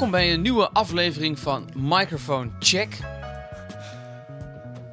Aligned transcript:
Welkom 0.00 0.20
bij 0.20 0.32
een 0.34 0.42
nieuwe 0.42 0.70
aflevering 0.70 1.38
van 1.38 1.68
Microphone 1.76 2.50
Check. 2.58 2.98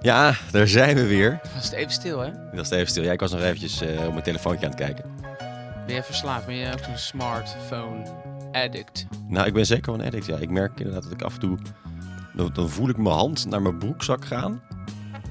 Ja, 0.02 0.34
daar 0.52 0.68
zijn 0.68 0.96
we 0.96 1.08
weer. 1.08 1.40
Was 1.56 1.64
het 1.64 1.74
even 1.74 1.92
stil, 1.92 2.20
hè? 2.20 2.32
Dat 2.32 2.56
was 2.56 2.70
even 2.70 2.88
stil. 2.88 3.04
Ja, 3.04 3.12
ik 3.12 3.20
was 3.20 3.32
nog 3.32 3.42
eventjes 3.42 3.82
eh, 3.82 4.06
op 4.06 4.12
mijn 4.12 4.24
telefoontje 4.24 4.66
aan 4.66 4.72
het 4.72 4.82
kijken. 4.82 5.06
Ben 5.86 5.96
je 5.96 6.04
verslaafd? 6.04 6.46
Ben 6.46 6.56
je 6.56 6.74
ook 6.74 6.88
een 6.88 6.98
smartphone 6.98 8.04
addict? 8.52 9.08
Nou, 9.28 9.48
ik 9.48 9.54
ben 9.54 9.66
zeker 9.66 9.92
wel 9.92 10.00
een 10.00 10.06
addict. 10.06 10.26
Ja, 10.26 10.38
ik 10.38 10.50
merk 10.50 10.78
inderdaad 10.78 11.04
dat 11.04 11.12
ik 11.12 11.22
af 11.22 11.34
en 11.34 11.40
toe... 11.40 11.58
Dan, 12.34 12.50
dan 12.54 12.70
voel 12.70 12.90
ik 12.90 12.98
mijn 12.98 13.16
hand 13.16 13.46
naar 13.46 13.62
mijn 13.62 13.78
broekzak 13.78 14.26
gaan. 14.26 14.62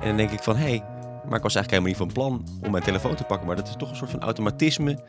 En 0.01 0.07
dan 0.07 0.17
denk 0.17 0.31
ik 0.31 0.43
van, 0.43 0.57
hé, 0.57 0.69
hey, 0.69 0.85
maar 1.29 1.37
ik 1.37 1.43
was 1.43 1.55
eigenlijk 1.55 1.71
helemaal 1.85 1.89
niet 1.89 1.97
van 1.97 2.13
plan 2.13 2.61
om 2.65 2.71
mijn 2.71 2.83
telefoon 2.83 3.15
te 3.15 3.25
pakken. 3.25 3.47
Maar 3.47 3.57
dat 3.57 3.69
is 3.69 3.75
toch 3.79 3.91
een 3.91 3.97
soort 3.97 4.11
van 4.11 4.21
automatisme. 4.21 5.05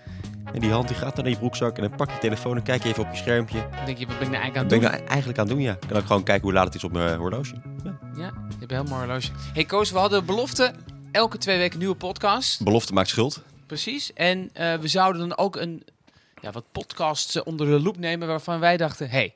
En 0.53 0.59
die 0.59 0.71
hand 0.71 0.87
die 0.87 0.97
gaat 0.97 1.15
dan 1.15 1.23
naar 1.23 1.33
je 1.33 1.39
broekzak 1.39 1.77
en 1.77 1.81
dan 1.89 1.95
pak 1.97 2.11
je 2.11 2.17
telefoon 2.17 2.55
en 2.57 2.63
kijk 2.63 2.83
je 2.83 2.89
even 2.89 3.03
op 3.03 3.11
je 3.11 3.17
schermpje. 3.17 3.67
Dan 3.75 3.85
denk 3.85 3.97
je, 3.97 4.05
wat 4.07 4.17
ben 4.19 4.25
ik 4.27 4.33
nou 4.33 4.41
eigenlijk 4.43 4.57
aan 4.57 4.63
het 4.63 4.67
ben 4.67 4.77
ik 4.77 4.83
doen? 4.83 4.91
nou 4.91 5.09
eigenlijk 5.09 5.39
aan 5.39 5.45
het 5.47 5.53
doen? 5.55 5.63
Ja, 5.63 5.73
ik 5.73 5.87
kan 5.87 5.97
ook 5.97 6.05
gewoon 6.05 6.23
kijken 6.23 6.43
hoe 6.43 6.53
laat 6.53 6.65
het 6.65 6.75
is 6.75 6.83
op 6.83 6.91
mijn 6.91 7.17
horloge. 7.17 7.55
Ja. 7.83 7.97
Ja, 8.15 8.33
je 8.59 8.65
hebt 8.75 8.89
mooi 8.89 9.03
horloge. 9.05 9.31
Hey 9.53 9.65
Koos, 9.65 9.91
we 9.91 9.97
hadden 9.97 10.25
belofte. 10.25 10.73
Elke 11.11 11.37
twee 11.37 11.57
weken 11.57 11.79
nieuwe 11.79 11.95
podcast. 11.95 12.63
Belofte 12.63 12.93
maakt 12.93 13.09
schuld. 13.09 13.41
Precies. 13.65 14.13
En 14.13 14.49
eh, 14.53 14.73
we 14.75 14.87
zouden 14.87 15.27
dan 15.27 15.37
ook 15.37 15.55
een, 15.55 15.83
ja, 16.41 16.51
wat 16.51 16.65
podcasts 16.71 17.35
eh, 17.35 17.41
onder 17.45 17.67
de 17.67 17.79
loep 17.79 17.97
nemen 17.97 18.27
waarvan 18.27 18.59
wij 18.59 18.77
dachten, 18.77 19.09
hey, 19.09 19.35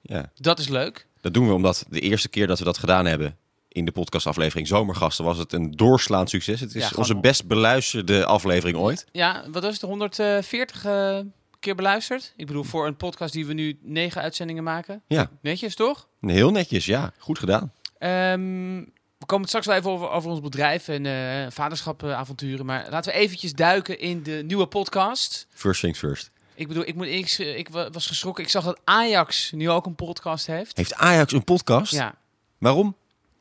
Ja, 0.00 0.30
dat 0.34 0.58
is 0.58 0.68
leuk. 0.68 1.06
dat 1.20 1.34
doen 1.34 1.46
we 1.46 1.52
omdat 1.54 1.84
de 1.88 2.00
eerste 2.00 2.28
keer 2.28 2.46
dat 2.46 2.58
we 2.58 2.64
dat 2.64 2.78
gedaan 2.78 3.06
hebben 3.06 3.36
in 3.72 3.84
de 3.84 3.92
podcastaflevering 3.92 4.66
Zomergasten 4.68 5.24
was 5.24 5.38
het 5.38 5.52
een 5.52 5.70
doorslaand 5.70 6.30
succes. 6.30 6.60
Het 6.60 6.68
is 6.74 6.82
Ja, 6.82 6.88
gewoon 6.88 6.98
onze 6.98 7.20
best 7.20 7.46
beluisterde 7.46 8.24
aflevering 8.26 8.78
ooit. 8.78 9.06
Ja, 9.12 9.44
wat 9.50 9.62
was 9.62 9.72
het? 9.72 9.82
140 9.82 10.84
eh, 10.84 11.18
keer 11.60 11.74
beluisterd? 11.74 12.32
Ik 12.36 12.46
bedoel, 12.46 12.62
voor 12.64 12.86
een 12.86 12.96
podcast 12.96 13.32
die 13.32 13.46
we 13.46 13.52
nu 13.52 13.78
negen 13.82 14.22
uitzendingen 14.22 14.62
maken. 14.62 15.02
Ja. 15.06 15.30
Netjes, 15.42 15.74
toch? 15.74 16.08
Heel 16.20 16.50
netjes, 16.50 16.86
ja. 16.86 17.12
Goed 17.18 17.38
gedaan. 17.38 17.72
Ehm, 17.98 18.76
we 19.18 19.26
komen 19.26 19.40
het 19.40 19.48
straks 19.48 19.66
wel 19.66 19.76
even 19.76 19.90
over, 19.90 20.10
over 20.10 20.30
ons 20.30 20.40
bedrijf 20.40 20.88
en 20.88 21.06
eh 21.06 21.46
vaderschapavonturen. 21.50 22.66
Maar 22.66 22.86
laten 22.90 23.12
we 23.12 23.18
eventjes 23.18 23.52
duiken 23.52 23.98
in 24.00 24.22
de 24.22 24.42
nieuwe 24.46 24.66
podcast. 24.66 25.46
First 25.50 25.80
things 25.80 25.98
first. 25.98 26.30
Ik 26.54 26.68
bedoel, 26.68 26.86
ik, 26.86 26.94
moet, 26.94 27.06
ik, 27.06 27.38
ik 27.38 27.68
wa- 27.68 27.90
was 27.90 28.06
geschrokken. 28.06 28.44
Ik 28.44 28.50
zag 28.50 28.64
dat 28.64 28.80
Ajax 28.84 29.52
nu 29.52 29.70
ook 29.70 29.86
een 29.86 29.94
podcast 29.94 30.46
heeft. 30.46 30.76
Heeft 30.76 30.94
Ajax 30.94 31.32
een 31.32 31.44
podcast? 31.44 31.92
Ja. 31.92 32.14
Waarom? 32.58 32.96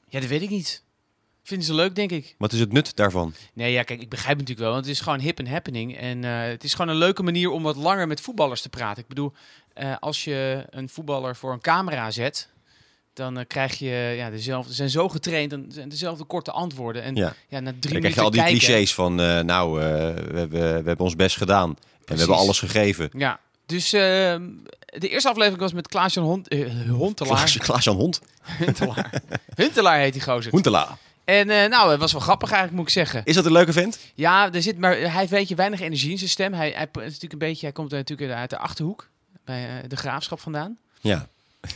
Ja, 0.09 0.19
dat 0.19 0.29
weet 0.29 0.41
ik 0.41 0.49
niet. 0.49 0.83
Vinden 1.43 1.67
ze 1.67 1.73
leuk, 1.73 1.95
denk 1.95 2.11
ik. 2.11 2.35
Wat 2.37 2.53
is 2.53 2.59
het 2.59 2.71
nut 2.71 2.95
daarvan? 2.95 3.33
Nee, 3.53 3.71
ja, 3.71 3.83
kijk, 3.83 4.01
ik 4.01 4.09
begrijp 4.09 4.37
het 4.37 4.47
natuurlijk 4.47 4.65
wel. 4.65 4.71
Want 4.73 4.85
het 4.85 4.95
is 4.95 5.01
gewoon 5.01 5.19
hip 5.19 5.39
en 5.39 5.47
happening. 5.47 5.97
En 5.97 6.23
eh, 6.23 6.41
het 6.41 6.63
is 6.63 6.73
gewoon 6.73 6.91
een 6.91 6.97
leuke 6.97 7.23
manier 7.23 7.49
om 7.49 7.63
wat 7.63 7.75
langer 7.75 8.07
met 8.07 8.21
voetballers 8.21 8.61
te 8.61 8.69
praten. 8.69 9.01
Ik 9.01 9.07
bedoel, 9.09 9.33
eh, 9.73 9.95
als 9.99 10.23
je 10.23 10.65
een 10.69 10.89
voetballer 10.89 11.35
voor 11.35 11.53
een 11.53 11.61
camera 11.61 12.11
zet, 12.11 12.49
dan 13.13 13.37
eh, 13.37 13.45
krijg 13.47 13.79
je 13.79 14.13
ja, 14.15 14.29
dezelfde. 14.29 14.69
Ze 14.69 14.75
zijn 14.75 14.89
zo 14.89 15.09
getraind, 15.09 15.49
dan 15.49 15.65
zijn 15.69 15.89
dezelfde 15.89 16.23
korte 16.23 16.51
antwoorden. 16.51 17.03
En 17.03 17.15
ja, 17.15 17.33
Ja. 17.47 17.59
na 17.59 17.73
drie 17.79 17.91
Dan 17.91 18.01
krijg 18.01 18.15
je 18.15 18.21
al 18.21 18.31
die 18.31 18.41
kijken, 18.41 18.59
clichés 18.59 18.93
van, 18.93 19.15
nou, 19.45 19.79
we, 19.79 19.85
hebben, 20.37 20.49
we 20.49 20.57
hebben 20.57 20.99
ons 20.99 21.15
best 21.15 21.37
gedaan. 21.37 21.69
En 21.69 22.13
we 22.13 22.19
hebben 22.19 22.37
alles 22.37 22.59
gegeven. 22.59 23.09
Ja, 23.17 23.39
dus 23.69 23.93
ehm, 23.93 24.47
de 24.85 25.09
eerste 25.09 25.29
aflevering 25.29 25.61
was 25.61 25.73
met 25.73 25.87
Klaas-Jan 25.87 26.23
Hond, 26.25 26.47
eh, 26.47 26.89
Hontelaar. 26.89 27.35
Klaas, 27.35 27.57
Klaas-Jan 27.57 27.95
Hond. 27.95 28.21
Huntelaar. 28.41 29.21
Huntelaar 29.55 29.97
heet 29.99 30.13
die 30.13 30.21
gozer. 30.21 30.51
Hoentela. 30.51 30.97
En 31.25 31.49
eh, 31.49 31.69
nou, 31.69 31.91
het 31.91 31.99
was 31.99 32.11
wel 32.11 32.21
grappig 32.21 32.49
eigenlijk, 32.51 32.79
moet 32.79 32.87
ik 32.87 32.93
zeggen. 32.93 33.21
Is 33.25 33.35
dat 33.35 33.45
een 33.45 33.51
leuke 33.51 33.73
vent? 33.73 33.99
Ja, 34.15 34.53
er 34.53 34.61
zit 34.61 34.77
maar, 34.77 34.91
hij 34.91 35.09
heeft 35.09 35.31
een 35.31 35.37
beetje 35.37 35.55
weinig 35.55 35.79
energie 35.81 36.11
in 36.11 36.17
zijn 36.17 36.29
stem. 36.29 36.53
Hij, 36.53 36.69
hij, 36.69 36.87
is 36.93 37.01
natuurlijk 37.03 37.33
een 37.33 37.37
beetje, 37.39 37.65
hij 37.65 37.71
komt 37.75 37.91
natuurlijk 37.91 38.31
uit 38.31 38.49
de 38.49 38.57
Achterhoek, 38.57 39.09
bij 39.45 39.63
eh, 39.67 39.89
de 39.89 39.95
Graafschap 39.95 40.39
vandaan. 40.39 40.77
Ja. 41.01 41.27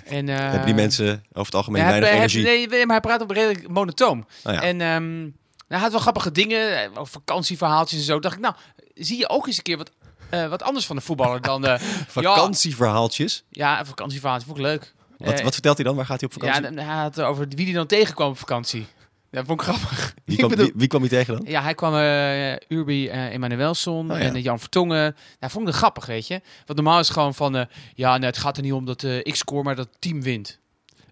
En, 0.06 0.30
eh, 0.30 0.38
hebben 0.38 0.66
die 0.66 0.74
mensen 0.76 1.24
over 1.30 1.46
het 1.46 1.56
algemeen 1.56 1.82
ja, 1.82 1.88
hij- 1.90 2.02
weinig 2.02 2.32
hij- 2.34 2.42
energie? 2.42 2.68
nee, 2.68 2.86
maar 2.86 2.96
hij 3.02 3.10
praat 3.10 3.22
op 3.22 3.30
redelijk 3.30 3.68
monotoom. 3.68 4.26
Oh, 4.44 4.54
ja. 4.54 4.62
En 4.62 4.82
ehm, 4.82 5.28
hij 5.68 5.80
had 5.80 5.92
wel 5.92 6.00
grappige 6.00 6.32
dingen, 6.32 6.84
eh, 6.84 6.90
vakantieverhaaltjes 7.04 8.00
en 8.00 8.06
zo. 8.06 8.20
Dacht 8.20 8.36
ik, 8.36 8.42
nou, 8.42 8.56
zie 8.94 9.18
je 9.18 9.30
ook 9.30 9.48
eens 9.48 9.58
een 9.58 9.64
keer 9.64 9.78
wat, 9.78 9.92
eh, 10.34 10.48
wat 10.50 10.64
anders 10.64 10.86
van 10.86 10.96
de 10.96 11.02
voetballer 11.02 11.42
dan... 11.42 11.66
eh 11.66 11.80
Vakantieverhaaltjes. 12.08 13.44
ja, 13.50 13.80
een 13.80 13.86
vakantieverhaaltje, 13.86 14.46
vond 14.48 14.58
ik 14.60 14.64
leuk. 14.66 14.94
Wat, 15.18 15.34
Eh, 15.34 15.44
wat 15.44 15.54
vertelt 15.54 15.78
hij 15.78 15.86
dan? 15.86 15.96
Waar 15.96 16.06
gaat 16.06 16.20
hij 16.22 16.30
op 16.34 16.42
Ja, 16.44 16.48
vakantie? 16.54 16.80
en 16.80 16.86
hij 16.88 17.02
had 17.02 17.22
over 17.22 17.48
wie 17.50 17.66
hij 17.66 17.74
dan 17.74 17.88
tegenkwam 17.88 18.30
op 18.30 18.38
vakantie. 18.38 18.86
Dat 19.32 19.46
vond 19.46 19.62
ik 19.62 19.68
grappig. 19.68 20.14
wie, 20.26 20.38
kwam, 20.42 20.50
bedoel- 20.50 20.66
wie, 20.66 20.74
wie 20.76 20.88
kwam 20.88 21.02
hij 21.02 21.10
tegen 21.10 21.34
dan? 21.38 21.46
Ja, 21.52 21.62
hij 21.62 21.74
kwam 21.76 21.96
eh 21.96 22.78
Urbi 22.78 23.08
eh 23.08 23.32
Emanuelson 23.34 24.12
Oh, 24.12 24.18
ja. 24.18 24.24
en 24.24 24.42
Jan 24.42 24.60
Vertongen. 24.60 25.16
Nou, 25.40 25.52
vond 25.52 25.60
ik 25.60 25.68
het 25.68 25.76
grappig, 25.76 26.06
weet 26.06 26.28
je. 26.28 26.42
Want 26.66 26.80
normaal 26.80 27.00
is 27.00 27.08
het 27.08 27.18
gewoon 27.18 27.34
van... 27.34 27.68
ja, 27.96 28.18
nee, 28.18 28.30
het 28.30 28.38
gaat 28.38 28.58
er 28.58 28.64
niet 28.64 28.74
om 28.74 28.86
dat 28.86 29.04
ik 29.04 29.36
score, 29.36 29.64
maar 29.64 29.76
dat 29.76 29.88
het 29.92 30.02
team 30.02 30.22
wint. 30.22 30.60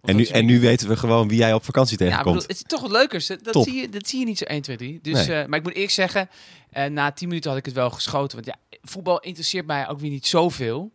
En 0.01 0.15
nu, 0.15 0.25
en 0.25 0.45
nu 0.45 0.59
weten 0.59 0.87
we 0.87 0.95
gewoon 0.97 1.27
wie 1.27 1.37
jij 1.37 1.53
op 1.53 1.63
vakantie 1.63 1.97
Ja, 1.99 2.05
tegenkomt. 2.05 2.25
bedoel, 2.35 2.47
het 2.49 2.57
is 2.57 2.63
toch 2.67 2.81
wat 2.81 2.91
leukers. 2.91 3.27
Dat, 3.27 3.43
Top. 3.51 3.63
zie 3.63 3.81
je, 3.81 3.89
dat 3.89 4.07
zie 4.07 4.19
je 4.19 4.25
niet 4.25 4.37
zo 4.37 4.43
1, 4.45 4.61
2, 4.61 4.77
3. 4.77 4.99
Dus, 5.01 5.27
Nee. 5.27 5.47
maar 5.47 5.57
ik 5.59 5.63
moet 5.63 5.73
eerlijk 5.73 5.91
zeggen, 5.91 6.29
na 6.89 7.11
10 7.11 7.27
minuten 7.27 7.49
had 7.49 7.59
ik 7.59 7.65
het 7.65 7.73
wel 7.73 7.89
geschoten. 7.89 8.43
Want 8.43 8.47
ja, 8.47 8.70
voetbal 8.81 9.19
interesseert 9.19 9.65
mij 9.65 9.87
ook 9.89 9.99
weer 9.99 10.09
niet 10.09 10.27
zoveel. 10.27 10.91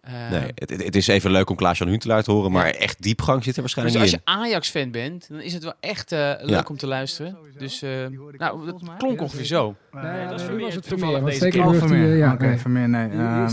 Eh, 0.00 0.30
Nee, 0.30 0.52
het, 0.54 0.70
het 0.84 0.96
is 0.96 1.06
even 1.06 1.30
leuk 1.30 1.50
om 1.50 1.56
Klaas-Jan 1.56 1.88
Huntelaar 1.88 2.22
te 2.22 2.30
horen, 2.32 2.52
maar 2.52 2.66
echt 2.70 3.02
diepgang 3.02 3.44
zit 3.44 3.56
er 3.56 3.62
dus 3.62 3.74
waarschijnlijk 3.74 3.98
als 3.98 4.10
niet 4.12 4.20
je. 4.24 4.30
Ajax-fan 4.32 4.90
bent, 4.90 5.28
dan 5.28 5.40
is 5.40 5.52
het 5.52 5.62
wel 5.62 5.74
echt 5.80 6.12
eh, 6.12 6.18
leuk 6.40 6.48
Ja. 6.48 6.64
om 6.68 6.76
te 6.76 6.86
luisteren. 6.86 7.36
Dus 7.58 7.82
eh, 7.82 7.90
nou, 8.36 8.66
dat 8.66 8.82
klonk 8.98 9.16
Ja, 9.18 9.22
ongeveer 9.22 9.44
zo. 9.44 9.74
Nee, 9.92 10.02
dat 10.20 10.28
dat 10.30 10.38
is 10.40 10.46
Vermeer. 10.46 10.64
was 10.64 10.74
het 10.74 10.88
Toevallig 10.88 11.24
deze 11.24 11.38
zeker 11.38 11.62
keer. 11.62 11.74
Vermeer. 11.74 12.16
ja, 12.16 12.32
Oké. 12.32 12.58
Vermeer, 12.58 12.88
nee. 12.88 13.08
Ehm, 13.10 13.46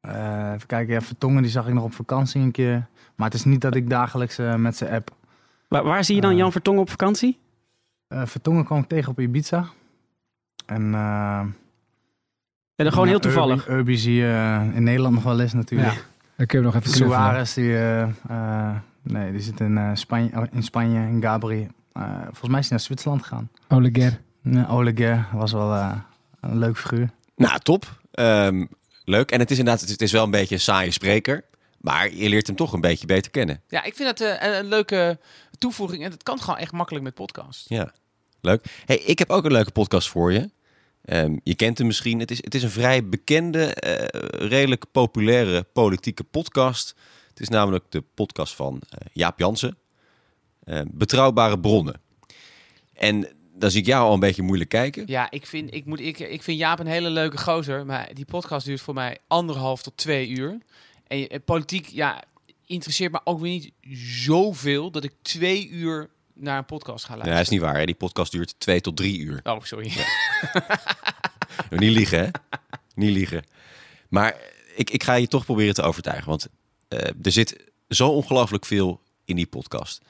eh, 0.00 0.52
even 0.54 0.66
kijken, 0.66 0.94
ja, 0.94 1.00
Vertongen 1.00 1.42
die 1.42 1.50
zag 1.50 1.66
ik 1.68 1.74
nog 1.74 1.84
op 1.84 1.92
vakantie 1.94 2.40
een 2.40 2.50
keer. 2.50 2.86
Maar 3.16 3.26
het 3.26 3.34
is 3.38 3.44
niet 3.44 3.60
dat 3.60 3.74
ik 3.74 3.90
dagelijks 3.90 4.36
met 4.56 4.76
zijn 4.76 4.92
app. 4.92 5.10
Waar, 5.68 5.84
waar 5.84 6.04
zie 6.04 6.14
je 6.14 6.20
dan. 6.20 6.36
Jan 6.36 6.52
Vertongen 6.52 6.80
op 6.80 6.90
vakantie? 6.90 7.38
Eh 8.08 8.22
Vertongen 8.26 8.64
kwam 8.64 8.78
ik 8.78 8.88
tegen 8.88 9.10
op 9.10 9.20
Ibiza. 9.20 9.66
En 10.66 10.90
En 12.78 12.84
dan 12.84 12.92
gewoon 12.92 13.08
ja, 13.08 13.12
heel 13.12 13.20
toevallig. 13.20 13.60
Urbi, 13.68 13.78
Urbi 13.78 13.96
zie 13.96 14.14
je 14.14 14.26
eh, 14.26 14.76
in 14.76 14.82
Nederland 14.82 15.14
nog 15.14 15.22
wel 15.22 15.40
eens 15.40 15.52
natuurlijk. 15.52 16.04
Dan 16.36 16.46
kun 16.46 16.58
je 16.58 16.64
nog 16.64 16.74
even. 16.74 16.90
Suarez, 16.90 17.54
die, 17.54 17.76
eh, 17.76 18.02
eh, 18.28 18.76
nee, 19.02 19.32
die 19.32 19.40
zit 19.40 19.60
in, 19.60 19.78
eh, 19.78 19.90
Spanje, 19.94 20.30
oh, 20.36 20.42
in 20.52 20.62
Spanje, 20.62 20.98
in 20.98 21.22
Gabri. 21.22 21.68
Eh, 21.92 22.02
volgens 22.22 22.48
mij 22.48 22.58
is 22.58 22.68
hij 22.68 22.76
naar 22.76 22.86
Zwitserland 22.86 23.22
gegaan. 23.22 23.50
Oleguer. 23.68 24.20
Ja, 24.42 24.66
Oleguer 24.70 25.26
was 25.32 25.52
wel 25.52 25.74
eh, 25.74 25.92
een 26.40 26.58
leuk 26.58 26.78
figuur. 26.78 27.10
Nou, 27.36 27.58
top. 27.58 28.00
Ehm, 28.10 28.64
leuk. 29.04 29.30
En 29.30 29.38
het 29.38 29.50
is 29.50 29.58
inderdaad, 29.58 29.88
het 29.88 30.02
is 30.02 30.12
wel 30.12 30.24
een 30.24 30.30
beetje 30.30 30.54
een 30.54 30.60
saaie 30.60 30.90
spreker. 30.90 31.44
Maar 31.80 32.14
je 32.14 32.28
leert 32.28 32.46
hem 32.46 32.56
toch 32.56 32.72
een 32.72 32.80
beetje 32.80 33.06
beter 33.06 33.30
kennen. 33.30 33.62
Ja, 33.68 33.84
ik 33.84 33.94
vind 33.94 34.18
dat 34.18 34.28
een, 34.28 34.56
een 34.56 34.66
leuke 34.66 35.18
toevoeging. 35.58 36.04
En 36.04 36.10
dat 36.10 36.22
kan 36.22 36.40
gewoon 36.40 36.58
echt 36.58 36.72
makkelijk 36.72 37.04
met 37.04 37.14
podcast. 37.14 37.68
Ja, 37.68 37.92
leuk. 38.40 38.64
Hey, 38.84 38.96
ik 38.96 39.18
heb 39.18 39.30
ook 39.30 39.44
een 39.44 39.52
leuke 39.52 39.70
podcast 39.70 40.08
voor 40.08 40.32
je. 40.32 40.50
Ehm, 41.08 41.36
je 41.42 41.54
kent 41.54 41.78
hem 41.78 41.86
misschien. 41.86 42.18
Het 42.18 42.30
is, 42.30 42.44
het 42.44 42.54
is 42.54 42.62
een 42.62 42.70
vrij 42.70 43.08
bekende, 43.08 43.74
eh, 43.74 44.48
redelijk 44.48 44.84
populaire 44.92 45.62
politieke 45.62 46.24
podcast. 46.24 46.94
Het 47.28 47.40
is 47.40 47.48
namelijk 47.48 47.84
de 47.88 48.04
podcast 48.14 48.54
van 48.54 48.80
eh, 48.88 49.06
Jaap 49.12 49.38
Jansen. 49.38 49.76
Eh, 50.64 50.80
betrouwbare 50.90 51.60
bronnen. 51.60 52.00
En 52.92 53.28
dan 53.54 53.70
zie 53.70 53.80
ik 53.80 53.86
jou 53.86 54.06
al 54.06 54.12
een 54.12 54.20
beetje 54.20 54.42
moeilijk 54.42 54.70
kijken. 54.70 55.04
Ja, 55.06 55.30
ik 55.30 55.46
vind, 55.46 55.74
ik, 55.74 55.84
moet, 55.84 56.00
ik, 56.00 56.18
ik 56.18 56.42
vind 56.42 56.58
Jaap 56.58 56.78
een 56.78 56.86
hele 56.86 57.10
leuke 57.10 57.38
gozer. 57.38 57.86
Maar 57.86 58.10
die 58.14 58.24
podcast 58.24 58.66
duurt 58.66 58.80
voor 58.80 58.94
mij 58.94 59.18
anderhalf 59.26 59.82
tot 59.82 59.96
twee 59.96 60.28
uur. 60.28 60.58
En 61.06 61.28
eh, 61.28 61.38
politiek, 61.44 61.86
ja, 61.86 62.24
interesseert 62.66 63.12
me 63.12 63.20
ook 63.24 63.40
weer 63.40 63.50
niet 63.50 63.72
zoveel 63.98 64.90
dat 64.90 65.04
ik 65.04 65.12
twee 65.22 65.68
uur 65.68 66.10
naar 66.38 66.58
een 66.58 66.64
podcast 66.64 67.04
ga 67.04 67.14
Nee, 67.14 67.18
luisteren. 67.24 67.34
dat 67.34 67.42
is 67.42 67.48
niet 67.48 67.60
waar. 67.60 67.78
Hè? 67.80 67.86
Die 67.86 67.94
podcast 67.94 68.32
duurt 68.32 68.54
twee 68.60 68.80
tot 68.80 68.96
drie 68.96 69.18
uur. 69.18 69.40
Oh, 69.42 69.62
sorry. 69.62 69.92
Niet 71.70 71.90
liegen, 71.92 72.18
hè? 72.18 72.28
Niet 72.94 73.10
liegen. 73.10 73.44
Maar 74.08 74.36
ik, 74.76 74.90
ik 74.90 75.02
ga 75.02 75.14
je 75.14 75.28
toch 75.28 75.44
proberen 75.44 75.74
te 75.74 75.82
overtuigen. 75.82 76.28
Want 76.28 76.48
eh, 76.88 76.98
er 77.22 77.32
zit 77.32 77.64
zo 77.88 78.08
ongelooflijk 78.08 78.66
veel 78.66 79.00
in 79.24 79.36
die 79.36 79.46
podcast. 79.46 80.00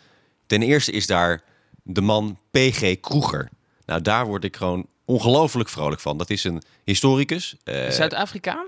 Ten 0.46 0.62
eerste 0.62 0.92
is 0.92 1.06
daar 1.06 1.42
de 1.82 2.00
man 2.00 2.38
PG 2.50 3.00
Kroeger. 3.00 3.48
Nou, 3.86 4.02
daar 4.02 4.26
word 4.26 4.44
ik 4.44 4.56
gewoon 4.56 4.86
ongelooflijk 5.04 5.68
vrolijk 5.68 6.00
van. 6.00 6.18
Dat 6.18 6.30
is 6.30 6.44
een 6.44 6.62
historicus. 6.84 7.56
eh, 7.64 7.90
Zuid-Afrikaan? 7.90 8.66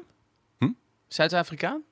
Hm? 0.58 0.68
Zuid-Afrikaan? 1.08 1.82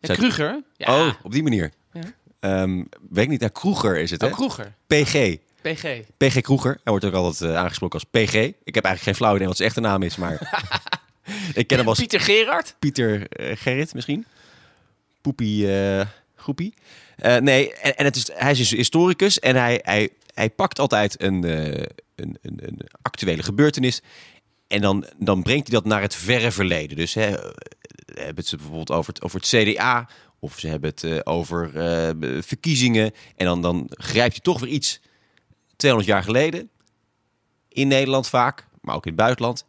Ja, 0.00 0.06
Zuid- 0.06 0.18
Kruger? 0.18 0.62
Ja. 0.76 1.06
Oh, 1.06 1.14
op 1.22 1.32
die 1.32 1.42
manier. 1.42 1.72
Ja. 1.92 2.00
Ehm, 2.40 2.84
weet 3.10 3.24
ik 3.24 3.28
niet. 3.28 3.40
Nou, 3.40 3.52
Kroeger 3.52 3.98
is 3.98 4.10
het, 4.10 4.20
hè? 4.20 4.26
Oh, 4.26 4.32
Kroeger. 4.32 4.74
PG. 4.86 5.36
PG. 5.62 6.00
PG 6.16 6.40
Kroeger. 6.40 6.72
Hij 6.72 6.92
wordt 6.92 7.04
ook 7.04 7.14
altijd 7.14 7.50
eh, 7.50 7.56
aangesproken 7.56 8.00
als 8.00 8.08
PG. 8.10 8.34
Ik 8.64 8.74
heb 8.74 8.84
eigenlijk 8.84 9.02
geen 9.02 9.14
flauw 9.14 9.34
idee 9.34 9.46
wat 9.46 9.56
zijn 9.56 9.68
echte 9.68 9.80
naam 9.80 10.02
is, 10.02 10.16
maar... 10.16 10.60
ik 11.54 11.66
ken 11.66 11.78
hem 11.78 11.88
als 11.88 11.98
Pieter 11.98 12.20
Gerard? 12.20 12.74
Pieter 12.78 13.28
eh, 13.28 13.56
Gerrit 13.56 13.94
misschien. 13.94 14.26
Poepie 15.20 15.72
eh 15.72 16.06
groepie. 16.36 16.74
Nee, 17.40 17.74
en, 17.74 17.96
en 17.96 18.04
het 18.04 18.16
is, 18.16 18.30
hij 18.32 18.50
is 18.50 18.58
dus 18.58 18.70
historicus 18.70 19.38
en 19.38 19.56
hij, 19.56 19.80
hij, 19.82 20.08
hij 20.34 20.50
pakt 20.50 20.78
altijd 20.78 21.22
een, 21.22 21.42
een, 21.42 21.88
een, 22.14 22.38
een 22.42 22.80
actuele 23.02 23.42
gebeurtenis. 23.42 24.02
En 24.66 24.80
dan, 24.80 25.06
dan 25.16 25.42
brengt 25.42 25.68
hij 25.68 25.76
dat 25.76 25.84
naar 25.84 26.00
het 26.00 26.14
verre 26.14 26.50
verleden. 26.50 26.96
Dus 26.96 27.14
hè, 27.14 27.34
hebben 28.14 28.44
ze 28.44 28.56
bijvoorbeeld 28.56 28.90
over 28.90 29.12
het, 29.12 29.22
over 29.22 29.40
het 29.40 29.48
CDA 29.48 30.08
Of 30.40 30.58
ze 30.58 30.68
hebben 30.68 30.90
het 30.90 31.04
eh, 31.04 31.18
over 31.24 31.76
eh, 31.76 32.40
verkiezingen. 32.42 33.12
En 33.36 33.46
dan, 33.46 33.62
dan 33.62 33.86
grijpt 33.90 34.32
hij 34.32 34.42
toch 34.42 34.60
weer 34.60 34.70
iets 34.70 35.00
200 35.76 36.12
jaar 36.12 36.22
geleden. 36.22 36.70
In 37.68 37.88
Nederland 37.88 38.28
vaak, 38.28 38.66
maar 38.80 38.94
ook 38.94 39.06
in 39.06 39.12
het 39.12 39.20
buitenland. 39.20 39.64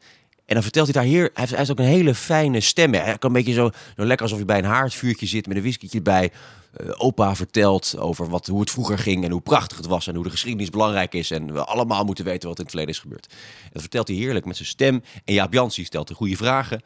En 0.45 0.56
dan 0.56 0.63
vertelt 0.63 0.86
hij 0.86 1.01
daar 1.01 1.12
hier. 1.12 1.30
Hij 1.33 1.48
heeft, 1.50 1.71
ook 1.71 1.80
een 1.80 1.86
hele 1.86 2.16
fijne 2.16 2.60
stem. 2.60 2.94
Hij 2.94 3.18
kan 3.18 3.30
een 3.30 3.36
beetje 3.36 3.54
zo, 3.54 3.69
zo 3.98 4.06
lekker 4.06 4.25
alsof 4.25 4.39
je 4.39 4.45
bij 4.45 4.57
een 4.57 4.63
haardvuurtje 4.63 5.25
zit 5.25 5.48
met 5.48 5.56
een 5.56 5.62
whiskytje 5.62 6.01
bij. 6.01 6.31
Eh, 6.74 6.89
opa 6.98 7.36
vertelt 7.36 7.98
over 7.98 8.30
wat, 8.30 8.48
hoe 8.48 8.60
het 8.60 8.71
vroeger 8.71 8.98
ging 8.98 9.24
en 9.24 9.31
hoe 9.31 9.42
prachtig 9.42 9.77
het 9.77 9.86
was 9.86 10.07
en 10.07 10.16
hoe 10.16 10.24
de 10.24 10.30
geschiedenis 10.30 10.69
belangrijk 10.69 11.13
is. 11.13 11.31
En 11.31 11.54
we 11.54 11.63
allemaal 11.66 12.04
moeten 12.04 12.25
weten 12.25 12.48
wat 12.50 12.57
in 12.57 12.63
het 12.63 12.71
verleden 12.71 12.95
is 12.95 13.01
gebeurd. 13.01 13.27
En 13.63 13.69
dat 13.71 13.81
vertelt 13.81 14.07
hij 14.07 14.18
heerlijk 14.18 14.45
met 14.45 14.56
zijn 14.56 14.68
stem. 14.68 15.04
En 15.25 15.33
Jaap 15.33 15.54
Jansie 15.54 15.86
stelt 15.86 16.07
de 16.07 16.13
goede 16.13 16.36
vragen. 16.36 16.81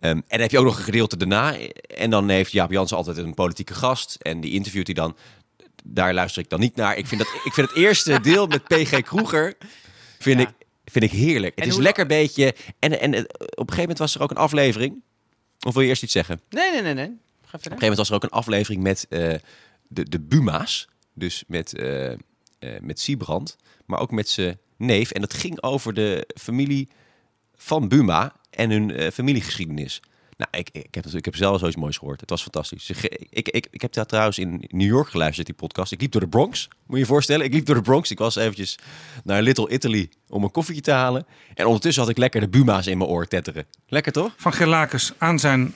Ehm, 0.00 0.10
en 0.16 0.22
dan 0.28 0.40
heb 0.40 0.50
je 0.50 0.58
ook 0.58 0.64
nog 0.64 0.78
een 0.78 0.84
gedeelte 0.84 1.16
daarna. 1.16 1.56
En 1.96 2.10
dan 2.10 2.28
heeft 2.28 2.52
Jaap 2.52 2.70
Jansen 2.70 2.96
altijd 2.96 3.16
een 3.16 3.34
politieke 3.34 3.74
gast. 3.74 4.14
En 4.14 4.40
die 4.40 4.52
interviewt 4.52 4.86
hij 4.86 4.94
dan. 4.94 5.16
Daar 5.84 6.14
luister 6.14 6.42
ik 6.42 6.48
dan 6.48 6.60
niet 6.60 6.76
naar. 6.76 6.96
Ik 6.96 7.06
vind, 7.06 7.20
dat, 7.20 7.30
ik 7.44 7.52
vind 7.52 7.68
het 7.68 7.76
eerste 7.76 8.20
deel 8.30 8.46
met 8.46 8.64
PG 8.64 9.00
Kroeger... 9.02 9.54
vind, 10.18 10.40
Ja. 10.40 10.46
ik, 10.48 10.66
vind 10.84 11.04
ik 11.04 11.10
heerlijk. 11.10 11.54
Het 11.54 11.62
En 11.64 11.68
is 11.68 11.74
hoe- 11.74 11.82
lekker 11.82 12.06
beetje... 12.06 12.54
En, 12.78 13.00
en 13.00 13.14
eh, 13.14 13.20
op 13.20 13.28
een 13.40 13.56
gegeven 13.56 13.80
moment 13.80 13.98
was 13.98 14.14
er 14.14 14.22
ook 14.22 14.30
een 14.30 14.36
aflevering... 14.36 15.02
Of 15.66 15.72
wil 15.74 15.82
je 15.82 15.88
eerst 15.88 16.02
iets 16.02 16.12
zeggen? 16.12 16.34
Op 16.34 16.42
Nee, 16.52 16.70
nee, 16.72 16.82
nee, 16.82 16.94
nee. 16.94 17.06
Ga 17.06 17.08
verder. 17.10 17.52
een 17.52 17.60
gegeven 17.60 17.78
moment 17.80 17.96
was 17.98 18.08
er 18.08 18.14
ook 18.14 18.22
een 18.22 18.30
aflevering 18.30 18.82
met 18.82 19.06
eh, 19.08 19.34
de, 19.88 20.08
de 20.08 20.20
Buma's. 20.20 20.88
Dus 21.14 21.44
met, 21.46 21.74
eh 21.78 22.12
met 22.80 23.00
Siebrand. 23.00 23.56
Maar 23.86 24.00
ook 24.00 24.10
met 24.10 24.28
zijn 24.28 24.58
neef. 24.76 25.10
En 25.10 25.20
dat 25.20 25.34
ging 25.34 25.62
over 25.62 25.94
de 25.94 26.28
familie 26.40 26.88
van 27.56 27.88
Buma 27.88 28.32
en 28.50 28.70
hun 28.70 28.90
eh, 28.90 29.10
familiegeschiedenis. 29.10 30.00
Nou, 30.38 30.50
ik, 30.50 30.68
ik, 30.72 30.94
heb, 30.94 31.06
ik 31.06 31.24
heb 31.24 31.36
zelf 31.36 31.58
zoiets 31.58 31.76
moois 31.76 31.96
gehoord. 31.96 32.20
Het 32.20 32.30
was 32.30 32.42
fantastisch. 32.42 32.90
Ik, 32.90 33.28
ik, 33.30 33.48
ik, 33.48 33.68
ik 33.70 33.80
heb 33.80 33.92
daar 33.92 34.06
trouwens 34.06 34.38
in 34.38 34.64
New 34.68 34.86
York 34.86 35.08
geluisterd, 35.08 35.46
die 35.46 35.56
podcast. 35.56 35.92
Ik 35.92 36.00
liep 36.00 36.12
door 36.12 36.20
de 36.20 36.28
Bronx, 36.28 36.68
moet 36.86 36.96
je 36.96 37.02
je 37.02 37.06
voorstellen. 37.06 37.46
Ik 37.46 37.52
liep 37.52 37.66
door 37.66 37.74
de 37.74 37.82
Bronx. 37.82 38.10
Ik 38.10 38.18
was 38.18 38.36
eventjes 38.36 38.78
naar 39.24 39.42
Little 39.42 39.68
Italy 39.68 40.08
om 40.28 40.42
een 40.42 40.50
koffietje 40.50 40.82
te 40.82 40.90
halen. 40.90 41.26
En 41.54 41.66
ondertussen 41.66 42.02
had 42.02 42.10
ik 42.10 42.18
lekker 42.18 42.40
de 42.40 42.48
Buma's 42.48 42.86
in 42.86 42.98
mijn 42.98 43.10
oor 43.10 43.26
tetteren. 43.26 43.66
Lekker 43.86 44.12
toch? 44.12 44.32
Van 44.36 44.52
Gerlakens 44.52 45.12
aan 45.18 45.38
zijn 45.38 45.74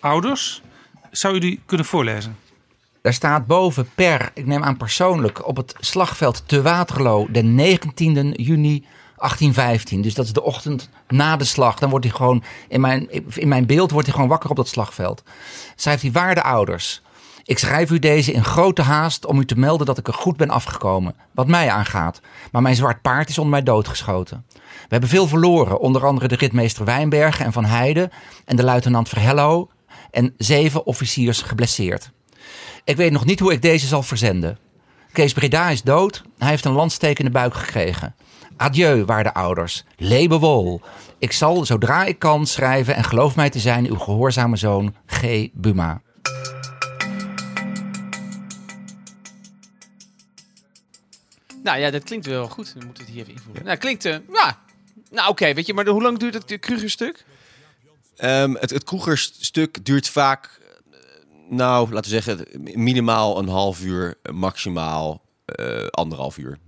ouders. 0.00 0.62
Zou 1.10 1.34
u 1.34 1.38
die 1.38 1.60
kunnen 1.66 1.86
voorlezen? 1.86 2.36
Daar 3.02 3.12
staat 3.12 3.46
boven 3.46 3.88
per, 3.94 4.30
ik 4.34 4.46
neem 4.46 4.62
aan 4.62 4.76
persoonlijk, 4.76 5.46
op 5.46 5.56
het 5.56 5.74
slagveld 5.80 6.42
te 6.46 6.62
Waterloo 6.62 7.26
de 7.30 7.76
19e 7.78 8.40
juni 8.42 8.84
1815. 9.24 10.02
Dus 10.02 10.14
dat 10.14 10.24
is 10.24 10.32
de 10.32 10.42
ochtend 10.42 10.88
na 11.08 11.36
de 11.36 11.44
slag. 11.44 11.78
Dan 11.78 11.90
wordt 11.90 12.04
hij 12.04 12.14
gewoon, 12.14 12.42
in 12.68 12.80
mijn, 12.80 13.08
in 13.34 13.48
mijn 13.48 13.66
beeld 13.66 13.90
wordt 13.90 14.06
hij 14.06 14.14
gewoon 14.14 14.30
wakker 14.30 14.50
op 14.50 14.56
dat 14.56 14.68
slagveld. 14.68 15.22
Schrijft 15.76 16.02
hij, 16.02 16.12
waarde 16.12 16.42
ouders. 16.42 17.02
Ik 17.44 17.58
schrijf 17.58 17.90
u 17.90 17.98
deze 17.98 18.32
in 18.32 18.44
grote 18.44 18.82
haast 18.82 19.26
om 19.26 19.38
u 19.38 19.44
te 19.44 19.58
melden 19.58 19.86
dat 19.86 19.98
ik 19.98 20.08
er 20.08 20.14
goed 20.14 20.36
ben 20.36 20.50
afgekomen. 20.50 21.14
Wat 21.32 21.46
mij 21.46 21.70
aangaat. 21.70 22.20
Maar 22.52 22.62
mijn 22.62 22.76
zwart 22.76 23.02
paard 23.02 23.28
is 23.28 23.38
onder 23.38 23.52
mij 23.52 23.62
doodgeschoten. 23.62 24.44
We 24.52 24.60
hebben 24.88 25.08
veel 25.08 25.26
verloren. 25.26 25.80
Onder 25.80 26.06
andere 26.06 26.28
de 26.28 26.36
ritmeester 26.36 26.84
Wijnbergen 26.84 27.44
en 27.44 27.52
Van 27.52 27.64
Heijden. 27.64 28.10
En 28.44 28.56
de 28.56 28.64
luitenant 28.64 29.08
Verhello. 29.08 29.68
En 30.10 30.34
zeven 30.36 30.86
officiers 30.86 31.42
geblesseerd. 31.42 32.10
Ik 32.84 32.96
weet 32.96 33.12
nog 33.12 33.24
niet 33.24 33.40
hoe 33.40 33.52
ik 33.52 33.62
deze 33.62 33.86
zal 33.86 34.02
verzenden. 34.02 34.58
Kees 35.12 35.32
Breda 35.32 35.68
is 35.68 35.82
dood. 35.82 36.22
Hij 36.38 36.48
heeft 36.48 36.64
een 36.64 36.72
landsteek 36.72 37.18
in 37.18 37.24
de 37.24 37.30
buik 37.30 37.54
gekregen. 37.54 38.14
Adieu, 38.56 39.04
waarde 39.04 39.34
ouders. 39.34 39.84
Lebe 39.96 40.38
wol. 40.38 40.80
Ik 41.18 41.32
zal, 41.32 41.64
zodra 41.64 42.04
ik 42.04 42.18
kan, 42.18 42.46
schrijven 42.46 42.94
en 42.96 43.04
geloof 43.04 43.36
mij 43.36 43.50
te 43.50 43.58
zijn 43.58 43.86
uw 43.86 43.98
gehoorzame 43.98 44.56
zoon 44.56 44.94
G. 45.06 45.48
Buma. 45.52 46.00
Nou 51.62 51.78
ja, 51.78 51.90
dat 51.90 52.02
klinkt 52.04 52.26
wel 52.26 52.48
goed. 52.48 52.74
Dan 52.74 52.84
moeten 52.86 53.04
we 53.04 53.10
het 53.10 53.18
hier 53.18 53.22
even 53.22 53.32
invoeren. 53.34 53.64
Nou, 53.64 53.76
klinkt... 53.78 54.04
eh, 54.04 54.16
ja. 54.32 54.58
Nou, 55.10 55.28
oké. 55.30 55.54
weet 55.54 55.66
je, 55.66 55.74
maar 55.74 55.84
de- 55.84 55.90
hoe 55.90 56.02
lang 56.02 56.18
duurt 56.18 56.34
het 56.34 56.58
Kruger-stuk? 56.60 57.24
Ehm, 58.16 58.54
het, 58.54 58.70
het 58.70 58.84
Kroegerstuk 58.84 59.84
duurt 59.84 60.08
vaak, 60.08 60.60
eh, 60.90 60.98
nou, 61.48 61.92
laten 61.92 62.10
we 62.10 62.22
zeggen, 62.22 62.46
minimaal 62.82 63.38
een 63.38 63.48
half 63.48 63.82
uur, 63.82 64.14
maximaal 64.32 65.22
eh, 65.44 65.86
anderhalf 65.86 66.38
uur. 66.38 66.58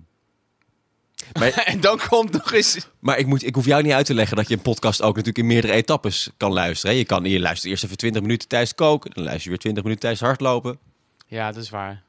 Maar, 1.32 1.52
en 1.72 1.80
dan 1.80 2.00
komt 2.08 2.32
nog 2.32 2.52
eens... 2.52 2.88
maar 2.98 3.18
ik, 3.18 3.26
moet, 3.26 3.46
ik 3.46 3.54
hoef 3.54 3.64
jou 3.64 3.82
niet 3.82 3.92
uit 3.92 4.06
te 4.06 4.14
leggen 4.14 4.36
dat 4.36 4.48
je 4.48 4.54
een 4.54 4.62
podcast 4.62 5.00
ook 5.02 5.08
natuurlijk 5.16 5.38
in 5.38 5.46
meerdere 5.46 5.72
etappes 5.72 6.30
kan 6.36 6.52
luisteren. 6.52 6.92
hè. 6.94 6.98
Je, 7.00 7.06
kan, 7.06 7.24
je 7.24 7.40
luistert 7.40 7.70
eerst 7.70 7.84
even 7.84 7.96
20 7.96 8.22
minuten 8.22 8.48
tijdens 8.48 8.74
koken, 8.74 9.10
dan 9.10 9.22
luister 9.24 9.42
je 9.44 9.48
weer 9.48 9.58
20 9.58 9.82
minuten 9.82 10.02
tijdens 10.02 10.22
hardlopen. 10.28 10.78
Ja, 11.26 11.52
dat 11.52 11.62
is 11.62 11.70
waar. 11.70 12.02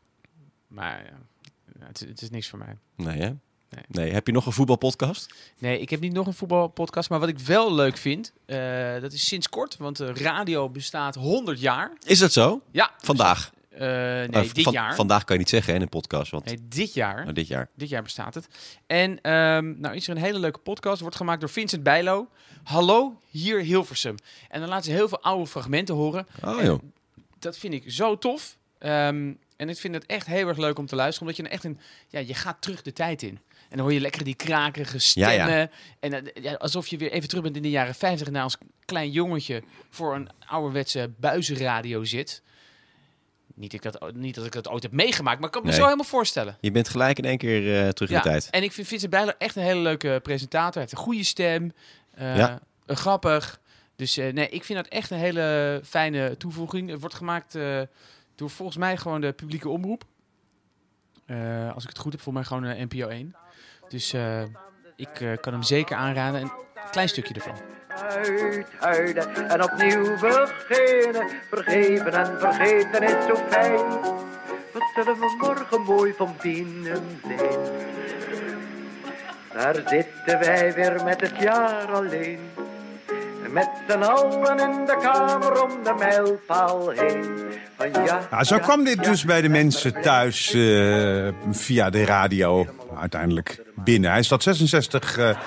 Maar 0.68 1.04
ja, 1.06 1.18
ja, 1.80 1.86
het, 1.88 2.02
is- 2.02 2.08
het 2.08 2.22
is 2.22 2.30
niks 2.30 2.48
voor 2.48 2.60
mij. 2.60 2.78
Nee, 2.96 3.18
hè? 3.22 3.30
Nee. 3.70 3.84
Nee. 3.88 4.12
Heb 4.14 4.28
je 4.28 4.34
nog 4.34 4.46
een 4.46 4.52
voetbalpodcast? 4.52 5.34
Nee, 5.58 5.80
ik 5.80 5.90
heb 5.90 6.00
niet 6.00 6.14
nog 6.14 6.28
een 6.28 6.34
voetbalpodcast. 6.34 7.10
Maar 7.10 7.20
wat 7.20 7.30
ik 7.30 7.40
wel 7.40 7.74
leuk 7.76 7.98
vind, 7.98 8.34
eh, 8.46 9.02
dat 9.02 9.14
is 9.14 9.28
sinds 9.28 9.50
kort. 9.50 9.78
Want 9.78 9.98
de 9.98 10.14
radio 10.14 10.70
bestaat 10.70 11.16
100 11.16 11.60
jaar. 11.60 11.92
Is 12.06 12.20
dat 12.20 12.34
zo? 12.34 12.62
Ja. 12.72 12.92
Vandaag? 12.98 13.52
Eh, 13.78 13.88
nee, 13.88 14.28
Eh, 14.28 14.54
dit 14.54 14.64
van- 14.64 14.74
jaar. 14.74 14.96
Vandaag 14.96 15.24
kan 15.24 15.36
je 15.36 15.42
niet 15.42 15.50
zeggen 15.52 15.70
hè, 15.70 15.76
in 15.78 15.84
een 15.84 15.90
podcast, 15.90 16.32
want 16.32 16.46
Nee, 16.46 16.58
dit 16.68 16.94
jaar. 16.94 17.26
oh, 17.28 17.34
dit 17.34 17.48
jaar. 17.48 17.70
Dit 17.76 17.90
jaar 17.90 18.04
bestaat 18.04 18.34
het. 18.34 18.48
En 18.88 19.22
ehm, 19.22 19.80
nou 19.80 19.96
is 19.96 20.08
er 20.08 20.16
een 20.16 20.22
hele 20.22 20.40
leuke 20.40 20.60
podcast. 20.60 21.02
Wordt 21.02 21.16
gemaakt 21.16 21.40
door 21.40 21.50
Vincent 21.50 21.84
Bijlo. 21.84 22.30
Hallo, 22.64 23.20
hier 23.30 23.60
Hilversum. 23.62 24.16
En 24.50 24.60
dan 24.60 24.70
laten 24.70 24.86
ze 24.86 24.92
heel 24.92 25.08
veel 25.10 25.22
oude 25.22 25.48
fragmenten 25.48 25.96
horen. 25.96 26.28
Oh 26.46 26.62
joh. 26.64 26.82
Dat 27.40 27.58
vind 27.58 27.74
ik 27.74 27.84
zo 27.92 28.18
tof. 28.18 28.58
Ehm, 28.80 29.34
en 29.58 29.70
ik 29.70 29.78
vind 29.78 29.94
het 29.94 30.06
echt 30.06 30.28
heel 30.28 30.48
erg 30.48 30.58
leuk 30.58 30.80
om 30.80 30.86
te 30.86 30.96
luisteren. 30.96 31.22
Omdat 31.22 31.36
je 31.38 31.44
dan 31.44 31.52
echt 31.52 31.64
een... 31.64 31.80
Ja, 32.08 32.20
je 32.20 32.34
gaat 32.34 32.62
terug 32.62 32.82
de 32.82 32.94
tijd 32.94 33.22
in. 33.22 33.40
En 33.70 33.78
dan 33.78 33.80
hoor 33.80 33.94
je 33.94 34.00
lekker 34.00 34.24
die 34.24 34.36
krakerige 34.36 35.00
stemmen. 35.00 35.58
ja. 35.60 35.70
En 36.00 36.14
eh, 36.34 36.44
ja, 36.44 36.54
alsof 36.54 36.88
je 36.88 36.98
weer 36.98 37.12
even 37.12 37.28
terug 37.28 37.44
bent 37.44 37.56
in 37.56 37.62
de 37.62 37.70
jaren 37.70 37.96
50 37.96 38.28
en 38.28 38.34
daar 38.34 38.44
als 38.44 38.58
klein 38.86 39.12
jongetje 39.12 39.64
voor 39.90 40.16
een 40.16 40.30
ouderwetse 40.48 41.12
buizenradio 41.18 42.04
zit. 42.04 42.42
Niet, 43.60 43.74
ik 43.74 43.82
dat, 43.82 44.12
niet 44.14 44.36
dat 44.36 44.46
ik 44.46 44.52
dat 44.52 44.68
ooit 44.70 44.84
heb 44.84 44.92
meegemaakt, 44.92 45.38
maar 45.38 45.46
ik 45.48 45.52
kan 45.54 45.62
me 45.62 45.68
Nee. 45.68 45.78
zo 45.78 45.84
helemaal 45.84 46.06
voorstellen. 46.06 46.58
Je 46.60 46.72
bent 46.72 46.90
gelijk 46.90 47.18
in 47.18 47.26
één 47.26 47.38
keer 47.38 47.84
eh, 47.84 47.90
terug 47.90 48.10
in 48.10 48.16
de 48.16 48.22
tijd. 48.22 48.48
En 48.50 48.64
ik 48.64 48.72
vind 48.72 48.88
Vincent 48.88 49.12
Bijlo 49.12 49.32
echt 49.38 49.56
een 49.56 49.64
hele 49.64 49.80
leuke 49.80 50.20
presentator. 50.24 50.72
Hij 50.74 50.82
heeft 50.82 50.92
een 50.92 50.98
goede 50.98 51.24
stem. 51.24 51.72
eh, 52.14 52.38
Ja. 52.38 52.60
een 52.86 52.98
grappig. 52.98 53.60
Dus 53.96 54.18
eh, 54.18 54.34
nee, 54.34 54.50
ik 54.50 54.64
vind 54.64 54.80
dat 54.84 54.88
echt 54.88 55.12
een 55.12 55.18
hele 55.18 55.82
fijne 55.84 56.38
toevoeging. 56.38 56.90
Het 56.90 57.00
wordt 57.00 57.16
gemaakt 57.16 57.56
eh, 57.56 57.82
door 58.36 58.50
volgens 58.50 58.78
mij 58.78 58.98
gewoon 58.98 59.22
de 59.22 59.32
publieke 59.32 59.70
omroep. 59.70 60.04
Eh, 61.26 61.74
als 61.74 61.84
ik 61.84 61.90
het 61.90 61.98
goed 61.98 62.12
heb, 62.12 62.22
volgens 62.22 62.48
mij 62.50 62.58
gewoon 62.60 62.76
eh, 62.78 62.86
NPO 62.90 63.08
1. 63.08 63.36
Dus 63.90 64.14
eh, 64.14 64.42
ik 64.96 65.22
eh, 65.22 65.32
kan 65.42 65.54
hem 65.54 65.64
zeker 65.64 65.96
aanraden. 65.98 66.42
Een 66.42 66.52
klein 66.92 67.10
stukje 67.10 67.34
ervan. 67.34 67.56
uithuilen 67.90 69.50
en 69.50 69.64
opnieuw 69.64 70.20
beginnen. 70.20 71.30
Vergeven 71.50 72.14
en 72.14 72.40
vergeten 72.40 73.04
is 73.04 73.26
zo 73.28 73.36
fijn. 73.50 73.88
Wat 74.74 74.84
zullen 74.96 75.20
we 75.20 75.36
morgen 75.40 75.82
mooi 75.82 76.14
van 76.18 76.36
binnen 76.42 77.20
zijn? 77.28 77.60
Daar 79.54 79.76
zitten 79.86 80.40
wij 80.40 80.74
weer 80.74 81.04
met 81.04 81.22
het 81.22 81.40
jaar 81.40 81.92
alleen. 81.92 82.40
Met 83.50 83.70
z'n 83.88 84.02
allen 84.02 84.60
in 84.60 84.86
de 84.86 84.98
kamer 85.02 85.64
om 85.64 85.84
de 85.84 85.94
mijlpaal 86.00 86.90
heen. 86.90 87.46
Van 87.78 88.04
ja, 88.06 88.28
Nou, 88.32 88.44
zo 88.44 88.60
kwam 88.60 88.84
dit 88.84 89.04
dus 89.04 89.26
bij 89.26 89.42
de 89.42 89.50
mensen 89.50 90.02
thuis 90.02 90.54
eh, 90.54 91.28
via 91.52 91.90
de 91.90 92.06
radio 92.06 92.68
uiteindelijk 93.00 93.62
binnen. 93.76 94.10
Hij 94.10 94.20
is 94.20 94.28
tot 94.28 94.44
66, 94.44 95.18
eh, 95.18 95.38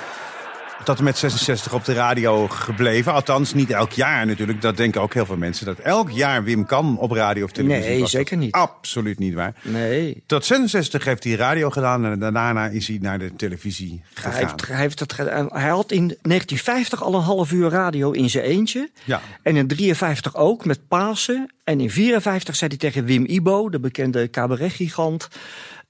tot 0.84 0.98
en 0.98 1.04
met 1.04 1.18
66 1.18 1.72
op 1.74 1.84
de 1.84 1.92
radio 1.92 2.48
gebleven. 2.48 3.12
Althans, 3.12 3.54
niet 3.54 3.70
elk 3.70 3.92
jaar 3.92 4.26
natuurlijk. 4.26 4.60
Dat 4.60 4.76
denken 4.76 5.00
ook 5.00 5.14
heel 5.14 5.26
veel 5.26 5.36
mensen. 5.36 5.66
Dat 5.66 5.78
elk 5.78 6.10
jaar 6.10 6.44
Wim 6.44 6.66
kan 6.66 6.98
op 6.98 7.10
radio 7.10 7.44
of 7.44 7.50
televisie. 7.52 7.82
Nee, 7.82 7.92
was 8.00 8.00
dat 8.00 8.10
zeker 8.10 8.36
niet. 8.36 8.52
Absoluut 8.52 9.18
niet 9.18 9.34
waar. 9.34 9.54
Nee. 9.62 10.22
Tot 10.26 10.44
66 10.44 11.04
heeft 11.04 11.24
hij 11.24 11.34
radio 11.34 11.70
gedaan 11.70 12.04
en 12.04 12.18
daarna 12.18 12.66
is 12.68 12.88
hij 12.88 12.98
naar 13.00 13.18
de 13.18 13.36
televisie 13.36 14.02
Hij, 14.14 14.22
gegaan. 14.32 14.46
heeft, 14.46 14.66
hij, 14.66 14.76
heeft 14.76 14.98
het 14.98 15.12
gedaan. 15.12 15.48
hij 15.52 15.68
had 15.68 15.92
in 15.92 16.06
1950 16.22 17.02
al 17.02 17.14
een 17.14 17.22
half 17.22 17.52
uur 17.52 17.68
radio 17.70 18.10
in 18.10 18.30
zijn 18.30 18.44
eentje. 18.44 18.90
Ja. 19.04 19.20
En 19.42 19.56
in 19.56 19.66
53 19.66 20.36
ook 20.36 20.64
met 20.64 20.88
Pasen. 20.88 21.50
En 21.64 21.80
in 21.80 21.90
54 21.90 22.56
zei 22.56 22.70
hij 22.70 22.78
tegen 22.78 23.04
Wim 23.04 23.24
Ibo, 23.24 23.68
de 23.68 23.80
bekende 23.80 24.30
cabaretgigant... 24.30 25.28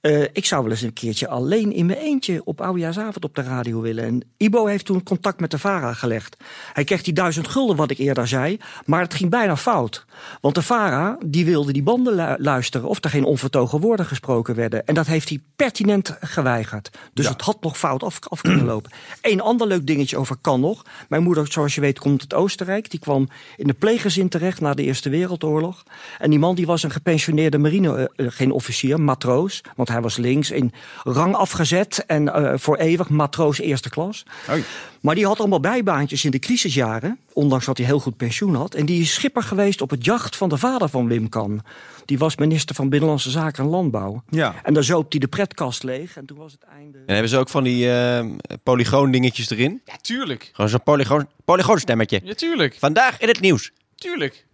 Eh, 0.01 0.21
ik 0.21 0.45
zou 0.45 0.61
wel 0.61 0.71
eens 0.71 0.81
een 0.81 0.93
keertje 0.93 1.27
alleen 1.27 1.71
in 1.73 1.85
mijn 1.85 1.99
eentje 1.99 2.41
op 2.43 2.61
oudejaarsavond 2.61 3.23
op 3.23 3.35
de 3.35 3.41
radio 3.41 3.81
willen. 3.81 4.03
En 4.03 4.23
Ibo 4.37 4.65
heeft 4.65 4.85
toen 4.85 5.03
contact 5.03 5.39
met 5.39 5.51
de 5.51 5.57
VARA 5.57 5.93
gelegd. 5.93 6.37
Hij 6.73 6.83
kreeg 6.83 7.01
die 7.01 7.13
duizend 7.13 7.47
gulden 7.47 7.75
wat 7.75 7.91
ik 7.91 7.97
eerder 7.97 8.27
zei, 8.27 8.57
maar 8.85 9.01
het 9.01 9.13
ging 9.13 9.29
bijna 9.29 9.57
fout. 9.57 10.05
Want 10.41 10.55
de 10.55 10.61
VARA 10.61 11.17
die 11.25 11.45
wilde 11.45 11.71
die 11.71 11.83
banden 11.83 12.15
lu- 12.15 12.35
luisteren 12.37 12.87
of 12.87 13.03
er 13.03 13.09
geen 13.09 13.23
onvertogen 13.23 13.79
woorden 13.79 14.05
gesproken 14.05 14.55
werden. 14.55 14.85
En 14.87 14.93
dat 14.93 15.07
heeft 15.07 15.29
hij 15.29 15.39
pertinent 15.55 16.17
geweigerd. 16.21 16.89
Dus 17.13 17.27
het 17.27 17.41
had 17.41 17.61
nog 17.61 17.77
fout 17.77 18.03
af, 18.03 18.19
af 18.27 18.41
kunnen 18.41 18.65
lopen. 18.65 18.91
Een 19.21 19.41
ander 19.41 19.67
leuk 19.67 19.87
dingetje 19.87 20.17
over 20.17 20.35
kan 20.41 20.59
nog. 20.59 20.85
Mijn 21.09 21.23
moeder, 21.23 21.51
zoals 21.51 21.75
je 21.75 21.81
weet, 21.81 21.99
komt 21.99 22.21
uit 22.21 22.33
Oostenrijk. 22.33 22.89
Die 22.89 22.99
kwam 22.99 23.27
in 23.57 23.67
de 23.67 23.73
pleeggezin 23.73 24.29
terecht 24.29 24.61
na 24.61 24.73
de 24.73 24.83
Eerste 24.83 25.09
Wereldoorlog. 25.09 25.83
En 26.19 26.29
die 26.29 26.39
man 26.39 26.55
die 26.55 26.65
was 26.65 26.83
een 26.83 26.91
gepensioneerde 26.91 27.57
marine, 27.57 28.09
eh, 28.15 28.25
eh, 28.25 28.31
geen 28.31 28.51
officier, 28.51 29.01
matroos. 29.01 29.61
Want 29.75 29.89
hij 29.91 30.01
was 30.01 30.17
links 30.17 30.51
in 30.51 30.73
rang 31.03 31.35
afgezet 31.35 32.03
en 32.07 32.33
eh, 32.33 32.53
voor 32.57 32.77
eeuwig 32.77 33.09
matroos 33.09 33.59
eerste 33.59 33.89
klas. 33.89 34.25
Oei. 34.49 34.63
Maar 35.01 35.15
die 35.15 35.25
had 35.25 35.39
allemaal 35.39 35.59
bijbaantjes 35.59 36.25
in 36.25 36.31
de 36.31 36.39
crisisjaren, 36.39 37.19
ondanks 37.33 37.65
dat 37.65 37.77
hij 37.77 37.85
heel 37.85 37.99
goed 37.99 38.17
pensioen 38.17 38.55
had. 38.55 38.73
En 38.73 38.85
die 38.85 39.01
is 39.01 39.13
schipper 39.13 39.43
geweest 39.43 39.81
op 39.81 39.89
het 39.89 40.05
jacht 40.05 40.35
van 40.35 40.49
de 40.49 40.57
vader 40.57 40.89
van 40.89 41.07
Wim 41.07 41.29
Kan. 41.29 41.61
Die 42.05 42.17
was 42.17 42.35
minister 42.35 42.75
van 42.75 42.89
Binnenlandse 42.89 43.29
Zaken 43.29 43.63
en 43.63 43.69
Landbouw. 43.69 44.23
Ja. 44.29 44.55
En 44.63 44.73
dan 44.73 44.83
zoop 44.83 45.11
hij 45.11 45.19
de 45.19 45.27
pretkast 45.27 45.83
leeg 45.83 46.17
en 46.17 46.25
toen 46.25 46.37
was 46.37 46.51
het 46.51 46.63
einde. 46.63 46.97
En 46.97 47.13
hebben 47.13 47.29
ze 47.29 47.37
ook 47.37 47.49
van 47.49 47.63
die 47.63 47.91
eh, 47.91 48.25
polygoon 48.63 49.11
dingetjes 49.11 49.49
erin? 49.49 49.81
Ja, 49.85 49.95
tuurlijk. 50.01 50.49
Gewoon 50.53 50.69
zo'n 50.69 50.83
polygoon, 50.83 51.27
polygoonstemmetje. 51.45 52.21
Ja, 52.23 52.33
tuurlijk. 52.33 52.75
Vandaag 52.79 53.19
in 53.19 53.27
het 53.27 53.39
nieuws. 53.39 53.71
Tuurlijk. 53.95 54.45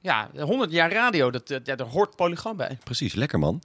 Ja, 0.00 0.30
100 0.38 0.72
jaar 0.72 0.92
radio, 0.92 1.30
dat, 1.30 1.48
dat, 1.48 1.66
ja, 1.66 1.74
daar 1.74 1.86
hoort 1.86 2.16
Polygoon 2.16 2.56
bij. 2.56 2.78
Precies, 2.84 3.14
lekker 3.14 3.38
man. 3.38 3.62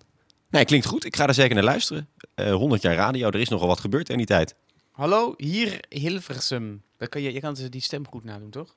Nee, 0.51 0.65
klinkt 0.65 0.85
goed. 0.85 1.05
Ik 1.05 1.15
ga 1.15 1.27
er 1.27 1.33
zeker 1.33 1.55
naar 1.55 1.63
luisteren. 1.63 2.09
Eh 2.35 2.53
100 2.53 2.81
jaar 2.81 2.95
radio, 2.95 3.27
er 3.27 3.39
is 3.39 3.49
nogal 3.49 3.67
wat 3.67 3.79
gebeurd 3.79 4.09
in 4.09 4.17
die 4.17 4.25
tijd. 4.25 4.55
Hallo, 4.91 5.33
hier 5.37 5.83
Hilversum. 5.89 6.83
Dat 6.97 7.09
kan 7.09 7.21
je, 7.21 7.33
je 7.33 7.39
kan 7.39 7.55
ze 7.55 7.69
die 7.69 7.81
stem 7.81 8.07
goed 8.07 8.23
nadoen, 8.23 8.49
toch? 8.49 8.75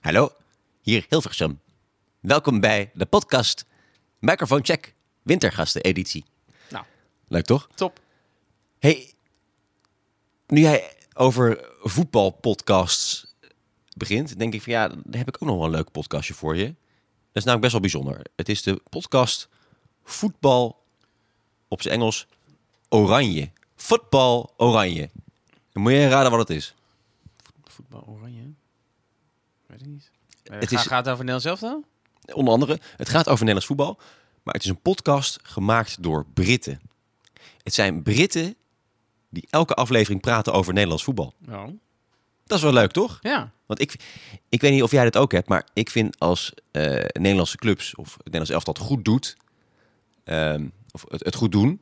Hallo, 0.00 0.32
hier 0.80 1.06
Hilversum. 1.08 1.60
Welkom 2.20 2.60
bij 2.60 2.90
de 2.94 3.06
podcast 3.06 3.64
Microphone 4.18 4.62
Check 4.62 4.94
Wintergasten 5.22 5.82
editie. 5.82 6.24
Nou. 6.70 6.84
Leuk 7.28 7.44
toch? 7.44 7.68
Top. 7.74 8.00
Hey, 8.78 9.12
nu 10.46 10.60
jij 10.60 10.96
over 11.14 11.68
voetbalpodcasts 11.80 13.34
begint, 13.96 14.38
denk 14.38 14.54
ik 14.54 14.62
van 14.62 14.72
ja, 14.72 14.88
daar 14.88 15.18
heb 15.18 15.28
ik 15.28 15.34
ook 15.34 15.48
nog 15.48 15.56
wel 15.56 15.64
een 15.64 15.70
leuk 15.70 15.90
podcastje 15.90 16.34
voor 16.34 16.56
je. 16.56 16.64
Dat 16.64 17.42
is 17.42 17.44
namelijk 17.44 17.60
best 17.60 17.72
wel 17.72 17.80
bijzonder. 17.80 18.20
Het 18.36 18.48
is 18.48 18.62
de 18.62 18.80
podcast 18.90 19.48
Voetbal 20.02 20.81
op 21.72 21.82
zijn 21.82 21.94
Engels 21.94 22.26
Oranje. 22.88 23.50
Voetbal 23.76 24.54
Oranje. 24.56 25.10
Dan 25.72 25.82
moet 25.82 25.92
je 25.92 26.08
raden 26.08 26.30
wat 26.30 26.48
het 26.48 26.56
is. 26.56 26.74
Voetbal 27.64 28.04
oranje. 28.06 28.52
Weet 29.66 29.80
ik 29.80 29.86
niet. 29.86 30.10
Het 30.42 30.72
is-. 30.72 30.82
Gaat 30.82 31.04
het 31.04 31.14
over 31.14 31.24
Nederland 31.24 31.42
zelf 31.42 31.60
dan? 31.60 31.84
Onder 32.34 32.52
andere, 32.52 32.80
het 32.96 33.08
gaat 33.08 33.26
over 33.26 33.38
Nederlands 33.38 33.66
voetbal, 33.66 33.98
maar 34.42 34.54
het 34.54 34.62
is 34.62 34.68
een 34.68 34.80
podcast 34.80 35.38
gemaakt 35.42 36.02
door 36.02 36.26
Britten. 36.34 36.80
Het 37.62 37.74
zijn 37.74 38.02
Britten 38.02 38.56
die 39.28 39.46
elke 39.50 39.74
aflevering 39.74 40.20
praten 40.20 40.52
over 40.52 40.72
Nederlands 40.72 41.04
voetbal. 41.04 41.34
Oh. 41.48 41.64
Dat 42.44 42.58
is 42.58 42.62
wel 42.64 42.72
leuk, 42.72 42.90
toch? 42.90 43.18
Ja. 43.20 43.52
Want 43.66 43.80
ik, 43.80 43.94
ik 44.48 44.60
weet 44.60 44.72
niet 44.72 44.82
of 44.82 44.90
jij 44.90 45.04
dat 45.04 45.16
ook 45.16 45.32
hebt, 45.32 45.48
maar 45.48 45.68
ik 45.72 45.90
vind 45.90 46.18
als 46.18 46.52
eh, 46.70 46.82
Nederlandse 47.12 47.56
clubs 47.56 47.94
of 47.94 48.12
het 48.12 48.24
Nederlands 48.24 48.50
elftal 48.50 48.86
goed 48.86 49.04
doet, 49.04 49.36
ehm, 50.24 50.68
of 50.92 51.04
het, 51.08 51.24
het 51.24 51.34
goed 51.34 51.52
doen, 51.52 51.80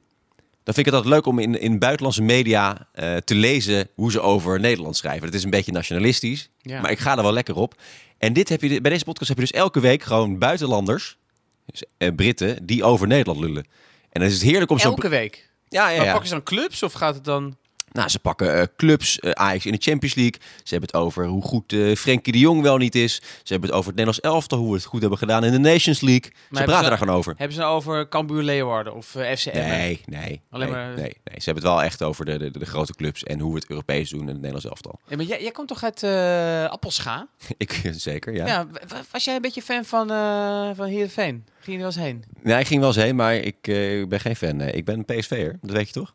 dan 0.63 0.75
vind 0.75 0.79
ik 0.79 0.85
het 0.85 0.95
altijd 0.95 1.15
leuk 1.15 1.27
om 1.27 1.39
in, 1.39 1.61
in 1.61 1.79
buitenlandse 1.79 2.23
media 2.23 2.89
eh, 2.93 3.17
te 3.17 3.35
lezen 3.35 3.89
hoe 3.95 4.11
ze 4.11 4.21
over 4.21 4.61
Nederland 4.61 4.97
schrijven. 4.97 5.25
Het 5.27 5.35
is 5.35 5.45
een 5.45 5.51
beetje 5.51 5.73
nationalistisch, 5.73 6.51
Ja. 6.59 6.81
maar 6.81 6.91
ik 6.91 6.99
ga 6.99 7.17
er 7.17 7.23
wel 7.23 7.33
lekker 7.33 7.55
op. 7.57 7.75
En 8.19 8.33
dit 8.33 8.49
heb 8.49 8.63
je, 8.63 8.81
bij 8.81 8.91
deze 8.91 9.05
podcast 9.05 9.29
heb 9.29 9.39
je 9.39 9.45
dus 9.45 9.53
elke 9.61 9.81
week 9.81 10.03
gewoon 10.03 10.39
buitenlanders, 10.39 11.19
dus, 11.67 11.85
eh, 11.99 12.15
Britten, 12.15 12.67
die 12.67 12.85
over 12.85 13.07
Nederland 13.07 13.41
lullen. 13.41 13.65
En 14.11 14.21
dan 14.21 14.29
is 14.29 14.33
het 14.35 14.43
heerlijk 14.43 14.71
om 14.71 14.79
zo'n... 14.79 14.91
Elke 14.91 15.09
week. 15.09 15.51
Ja, 15.69 15.89
ja, 15.89 15.97
Maar 15.97 16.05
ja. 16.07 16.11
pakken 16.11 16.29
ze 16.29 16.35
dan 16.35 16.45
clubs 16.45 16.83
of 16.83 16.93
gaat 16.93 17.15
het 17.15 17.25
dan... 17.25 17.57
Nou, 17.93 18.09
ze 18.09 18.19
pakken 18.19 18.59
eh, 18.61 18.67
clubs, 18.77 19.19
eh, 19.19 19.31
Ajax 19.31 19.67
in 19.67 19.73
de 19.73 19.79
Champions 19.81 20.15
League. 20.15 20.41
Ze 20.41 20.71
hebben 20.75 20.89
het 20.93 20.99
over 21.01 21.27
hoe 21.27 21.43
goed 21.43 21.73
eh 21.73 21.95
Frenkie 21.97 22.33
de 22.33 22.39
Jong 22.39 22.63
wel 22.63 22.77
niet 22.77 22.95
is. 22.95 23.15
Ze 23.15 23.53
hebben 23.53 23.69
het 23.69 23.79
over 23.79 23.91
het 23.93 23.99
Nederlands 24.01 24.21
elftal, 24.21 24.59
hoe 24.59 24.69
we 24.71 24.75
het 24.77 24.85
goed 24.85 25.01
hebben 25.01 25.19
gedaan 25.19 25.45
in 25.45 25.53
de 25.53 25.59
Nations 25.59 26.01
League. 26.01 26.31
Ze 26.33 26.47
praten 26.51 26.83
ze- 26.83 26.89
daar 26.89 26.99
gewoon 26.99 27.17
over. 27.17 27.35
Hebben 27.37 27.55
ze 27.57 27.63
nou 27.63 27.75
over 27.75 28.09
Cambuur 28.09 28.43
Leeuwarden 28.43 28.95
of 28.95 29.07
FCM? 29.07 29.51
Nee, 29.59 30.01
nee, 30.07 30.41
Alleen 30.51 30.69
nee, 30.71 30.77
maar- 30.77 30.87
nee, 30.95 30.97
nee. 31.25 31.41
Ze 31.41 31.45
hebben 31.45 31.63
het 31.65 31.73
wel 31.73 31.83
echt 31.83 32.03
over 32.03 32.25
de, 32.25 32.39
de, 32.39 32.59
de 32.59 32.67
grote 32.67 32.95
clubs 32.95 33.23
en 33.25 33.41
hoe 33.41 33.53
we 33.53 33.59
het 33.59 33.71
Europees 33.71 34.11
doen 34.11 34.21
in 34.21 34.27
het 34.27 34.37
Nederlands 34.37 34.67
elftal. 34.67 34.99
Ja, 35.09 35.17
maar 35.17 35.25
jij, 35.25 35.43
jij 35.43 35.51
komt 35.51 35.69
toch 35.69 35.85
uit 35.85 36.03
eh 36.03 36.65
Appelscha? 36.65 37.27
Ik 37.57 37.91
zeker, 37.93 38.35
ja. 38.35 38.47
Ja. 38.47 38.67
wa- 38.67 38.81
wa- 38.89 39.03
was 39.11 39.25
jij 39.25 39.35
een 39.35 39.43
beetje 39.43 39.63
fan 39.63 39.85
van, 39.85 40.11
eh 40.11 40.71
van 40.75 40.87
Heerenveen? 40.87 41.45
Ging 41.61 41.67
je 41.67 41.73
er 41.73 41.79
wel 41.79 41.87
eens 41.87 41.97
heen? 41.97 42.25
Nee, 42.43 42.59
ik 42.61 42.67
ging 42.67 42.81
wel 42.81 42.89
eens 42.89 42.99
heen, 42.99 43.17
maar 43.17 43.35
ik 43.35 43.61
ben 44.09 44.21
geen 44.21 44.37
fan. 44.37 44.57
Nee. 44.57 44.73
Ik 44.73 44.85
ben 44.85 44.99
een 44.99 45.19
PSV'er, 45.19 45.59
dat 45.63 45.71
weet 45.77 45.87
je 45.87 45.93
toch? 45.93 46.15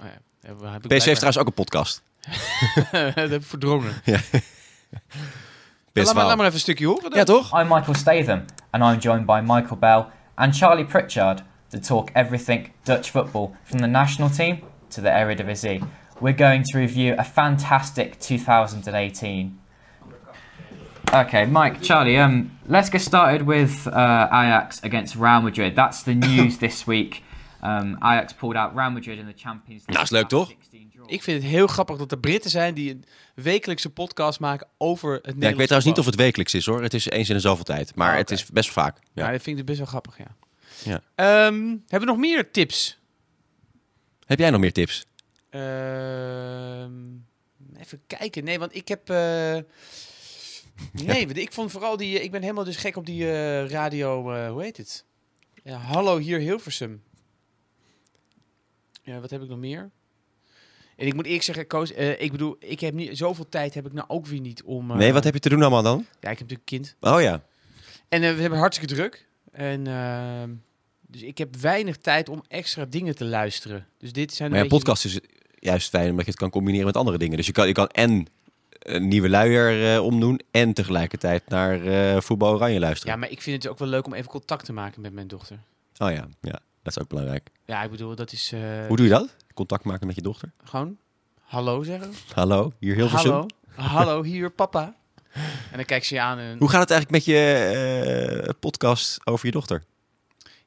Oh 0.00 0.06
ja. 0.06 0.20
Heb, 0.42 0.60
heb 0.60 0.84
ik 0.84 0.96
PSV 0.96 1.04
heeft 1.04 1.20
trouwens 1.20 1.38
ook 1.38 1.46
een 1.46 1.52
podcast. 1.52 2.02
dat 2.92 3.14
heb 3.14 3.32
ik 3.32 3.42
verdrongen. 3.42 3.94
Best 4.04 4.16
laat, 5.92 6.04
maar, 6.04 6.14
wel. 6.14 6.26
laat 6.26 6.36
maar 6.36 6.46
even 6.46 6.54
een 6.54 6.60
stukje 6.60 6.86
horen. 6.86 7.02
dan. 7.02 7.18
Ja, 7.18 7.24
toch? 7.24 7.60
I'm 7.60 7.68
Michael 7.68 7.94
Statham, 7.94 8.44
and 8.70 8.82
I'm 8.82 8.98
joined 8.98 9.26
by 9.26 9.40
Michael 9.42 9.76
Bell 9.76 10.06
and 10.34 10.56
Charlie 10.56 10.84
Pritchard 10.84 11.42
to 11.68 11.78
talk 11.78 12.10
everything 12.12 12.72
Dutch 12.82 13.10
football 13.10 13.50
from 13.62 13.78
the 13.78 13.86
national 13.86 14.30
team 14.30 14.58
to 14.88 15.02
the 15.02 15.08
Eredivisie. 15.08 15.82
We're 16.20 16.36
going 16.36 16.64
to 16.64 16.78
review 16.78 17.14
a 17.18 17.24
fantastic 17.24 18.18
2018. 18.18 19.58
Okay, 21.14 21.46
Mike, 21.46 21.82
Charlie, 21.82 22.18
um, 22.18 22.50
let's 22.66 22.90
get 22.90 23.00
started 23.00 23.42
with 23.46 23.86
uh, 23.86 24.28
Ajax 24.32 24.80
against 24.82 25.14
Real 25.14 25.40
Madrid. 25.42 25.74
That's 25.76 26.02
the 26.02 26.14
news 26.14 26.58
this 26.66 26.86
week. 26.86 27.22
Um, 27.64 27.96
Ajax 27.98 28.34
pulled 28.34 28.56
out 28.56 28.74
Real 28.74 28.90
Madrid 28.90 29.18
in 29.18 29.26
the 29.26 29.32
Champions 29.36 29.68
League. 29.86 29.92
Nou, 29.94 30.02
is 30.04 30.10
leuk, 30.10 30.28
toch? 30.28 30.48
16 30.48 30.90
draw. 30.94 31.04
Ik 31.12 31.22
vind 31.22 31.42
het 31.42 31.50
heel 31.50 31.66
grappig 31.66 31.96
dat 31.96 32.12
er 32.12 32.18
Britten 32.18 32.50
zijn 32.50 32.74
die 32.74 32.90
een 32.90 33.04
wekelijkse 33.34 33.90
podcast 33.90 34.40
maken 34.40 34.66
over 34.78 35.12
het 35.12 35.22
Nederlands 35.22 35.44
Ja, 35.44 35.50
ik 35.50 35.56
weet 35.56 35.66
trouwens 35.66 35.90
niet 35.90 35.98
of 36.00 36.06
het 36.06 36.14
wekelijks 36.20 36.54
is 36.54 36.66
hoor. 36.66 36.82
Het 36.82 36.94
is 36.94 37.08
eens 37.10 37.28
in 37.28 37.34
de 37.34 37.40
zoveel 37.40 37.64
tijd. 37.64 37.94
Maar 37.94 38.10
Ah, 38.12 38.16
het 38.16 38.30
is 38.30 38.44
best 38.50 38.70
vaak. 38.70 38.98
Ja, 39.12 39.24
Ja. 39.26 39.30
dat 39.32 39.42
vind 39.42 39.58
ik 39.58 39.64
best 39.64 39.78
wel 39.78 39.86
grappig, 39.86 40.18
ja. 40.18 40.36
Ja. 40.84 41.00
Ehm, 41.14 41.60
hebben 41.68 41.98
we 42.00 42.04
nog 42.04 42.16
meer 42.16 42.50
tips? 42.50 42.98
Heb 44.26 44.38
jij 44.38 44.50
nog 44.50 44.60
meer 44.60 44.72
tips? 44.72 45.06
Ehm, 45.50 46.92
even 47.78 48.00
kijken. 48.06 48.44
Nee, 48.44 48.58
want 48.58 48.74
ik 48.74 48.88
heb... 48.88 49.10
eh, 49.10 49.56
Nee, 51.06 51.26
ik 51.26 51.52
vond 51.52 51.70
vooral 51.70 51.96
die... 51.96 52.22
Ik 52.22 52.30
ben 52.30 52.40
helemaal 52.42 52.64
dus 52.64 52.76
gek 52.76 52.96
op 52.96 53.06
die 53.06 53.30
eh, 53.32 53.68
radio... 53.68 54.32
eh, 54.32 54.50
hoe 54.50 54.62
heet 54.62 54.76
het? 54.76 55.04
Ja, 55.64 55.76
hallo, 55.76 56.18
hier 56.18 56.38
Hilversum. 56.38 57.02
Ja, 59.02 59.20
wat 59.20 59.30
heb 59.30 59.42
ik 59.42 59.48
nog 59.48 59.58
meer? 59.58 59.90
En 60.96 61.06
ik 61.06 61.14
moet 61.14 61.24
eerlijk 61.26 61.42
zeggen, 61.42 61.66
Koos, 61.66 61.92
eh, 61.92 62.20
ik 62.20 62.30
bedoel, 62.32 62.56
ik 62.58 62.80
heb 62.80 62.94
niet 62.94 63.16
zoveel 63.18 63.48
tijd 63.48 63.74
heb 63.74 63.86
ik 63.86 63.92
nou 63.92 64.08
ook 64.08 64.26
weer 64.26 64.40
niet 64.40 64.62
om. 64.62 64.90
eh, 64.90 64.96
Nee, 64.96 65.12
wat 65.12 65.24
heb 65.24 65.34
je 65.34 65.40
te 65.40 65.48
doen 65.48 65.60
allemaal 65.60 65.82
dan? 65.82 66.06
Ja, 66.20 66.30
ik 66.30 66.38
heb 66.38 66.48
natuurlijk 66.48 66.70
een 66.70 66.78
kind. 66.78 66.96
Oh 67.00 67.20
ja. 67.20 67.42
En 68.08 68.22
eh, 68.22 68.34
we 68.34 68.40
hebben 68.40 68.58
hartstikke 68.58 68.94
druk. 68.94 69.26
En 69.52 69.86
ehm, 69.86 70.50
dus 71.00 71.22
ik 71.22 71.38
heb 71.38 71.56
weinig 71.56 71.96
tijd 71.96 72.28
om 72.28 72.42
extra 72.48 72.84
dingen 72.84 73.16
te 73.16 73.24
luisteren. 73.24 73.86
Dus 73.98 74.12
dit 74.12 74.34
zijn 74.34 74.48
een 74.48 74.54
Maar 74.54 74.64
ja, 74.64 74.70
beetje- 74.70 74.84
podcast 74.92 75.04
is 75.04 75.20
juist 75.58 75.88
fijn 75.88 76.10
omdat 76.10 76.24
je 76.24 76.30
het 76.30 76.40
kan 76.40 76.50
combineren 76.50 76.86
met 76.86 76.96
andere 76.96 77.18
dingen. 77.18 77.36
Dus 77.36 77.46
je 77.46 77.52
kan, 77.52 77.66
je 77.66 77.72
kan 77.72 77.86
en 77.88 78.26
een 78.78 79.08
nieuwe 79.08 79.28
luier 79.28 79.94
eh, 79.94 80.04
omdoen 80.04 80.40
en 80.50 80.72
tegelijkertijd 80.72 81.48
naar 81.48 81.86
eh, 81.86 82.20
voetbal 82.20 82.52
oranje 82.54 82.78
luisteren. 82.80 83.12
Ja, 83.14 83.18
maar 83.20 83.30
ik 83.30 83.42
vind 83.42 83.62
het 83.62 83.72
ook 83.72 83.78
wel 83.78 83.88
leuk 83.88 84.06
om 84.06 84.14
even 84.14 84.30
contact 84.30 84.64
te 84.64 84.72
maken 84.72 85.00
met 85.00 85.12
mijn 85.12 85.28
dochter. 85.28 85.58
Oh 85.98 86.10
ja, 86.10 86.28
ja, 86.40 86.60
dat 86.82 86.96
is 86.96 87.02
ook 87.02 87.08
belangrijk. 87.08 87.50
Ja, 87.64 87.82
ik 87.82 87.90
bedoel, 87.90 88.14
dat 88.14 88.32
is 88.32 88.52
eh, 88.52 88.86
Hoe 88.86 88.96
doe 88.96 89.06
je 89.06 89.12
dat? 89.12 89.36
Contact 89.54 89.84
maken 89.84 90.06
met 90.06 90.16
je 90.16 90.22
dochter? 90.22 90.52
gewoon 90.64 90.96
hallo 91.40 91.82
zeggen. 91.82 92.12
Hallo, 92.34 92.72
hier 92.78 92.94
heel 92.94 93.08
veel 93.08 93.18
Hallo, 93.18 93.46
hallo, 93.74 94.22
hier 94.32 94.50
papa. 94.50 94.94
En 95.70 95.76
dan 95.76 95.84
kijkt 95.84 96.06
ze 96.06 96.14
je 96.14 96.20
aan 96.20 96.38
en 96.38 96.58
Hoe 96.58 96.68
gaat 96.70 96.80
het 96.80 96.90
eigenlijk 96.90 97.26
met 97.26 97.34
je 97.34 98.42
eh, 98.46 98.54
podcast 98.60 99.26
over 99.26 99.46
je 99.46 99.52
dochter? 99.52 99.84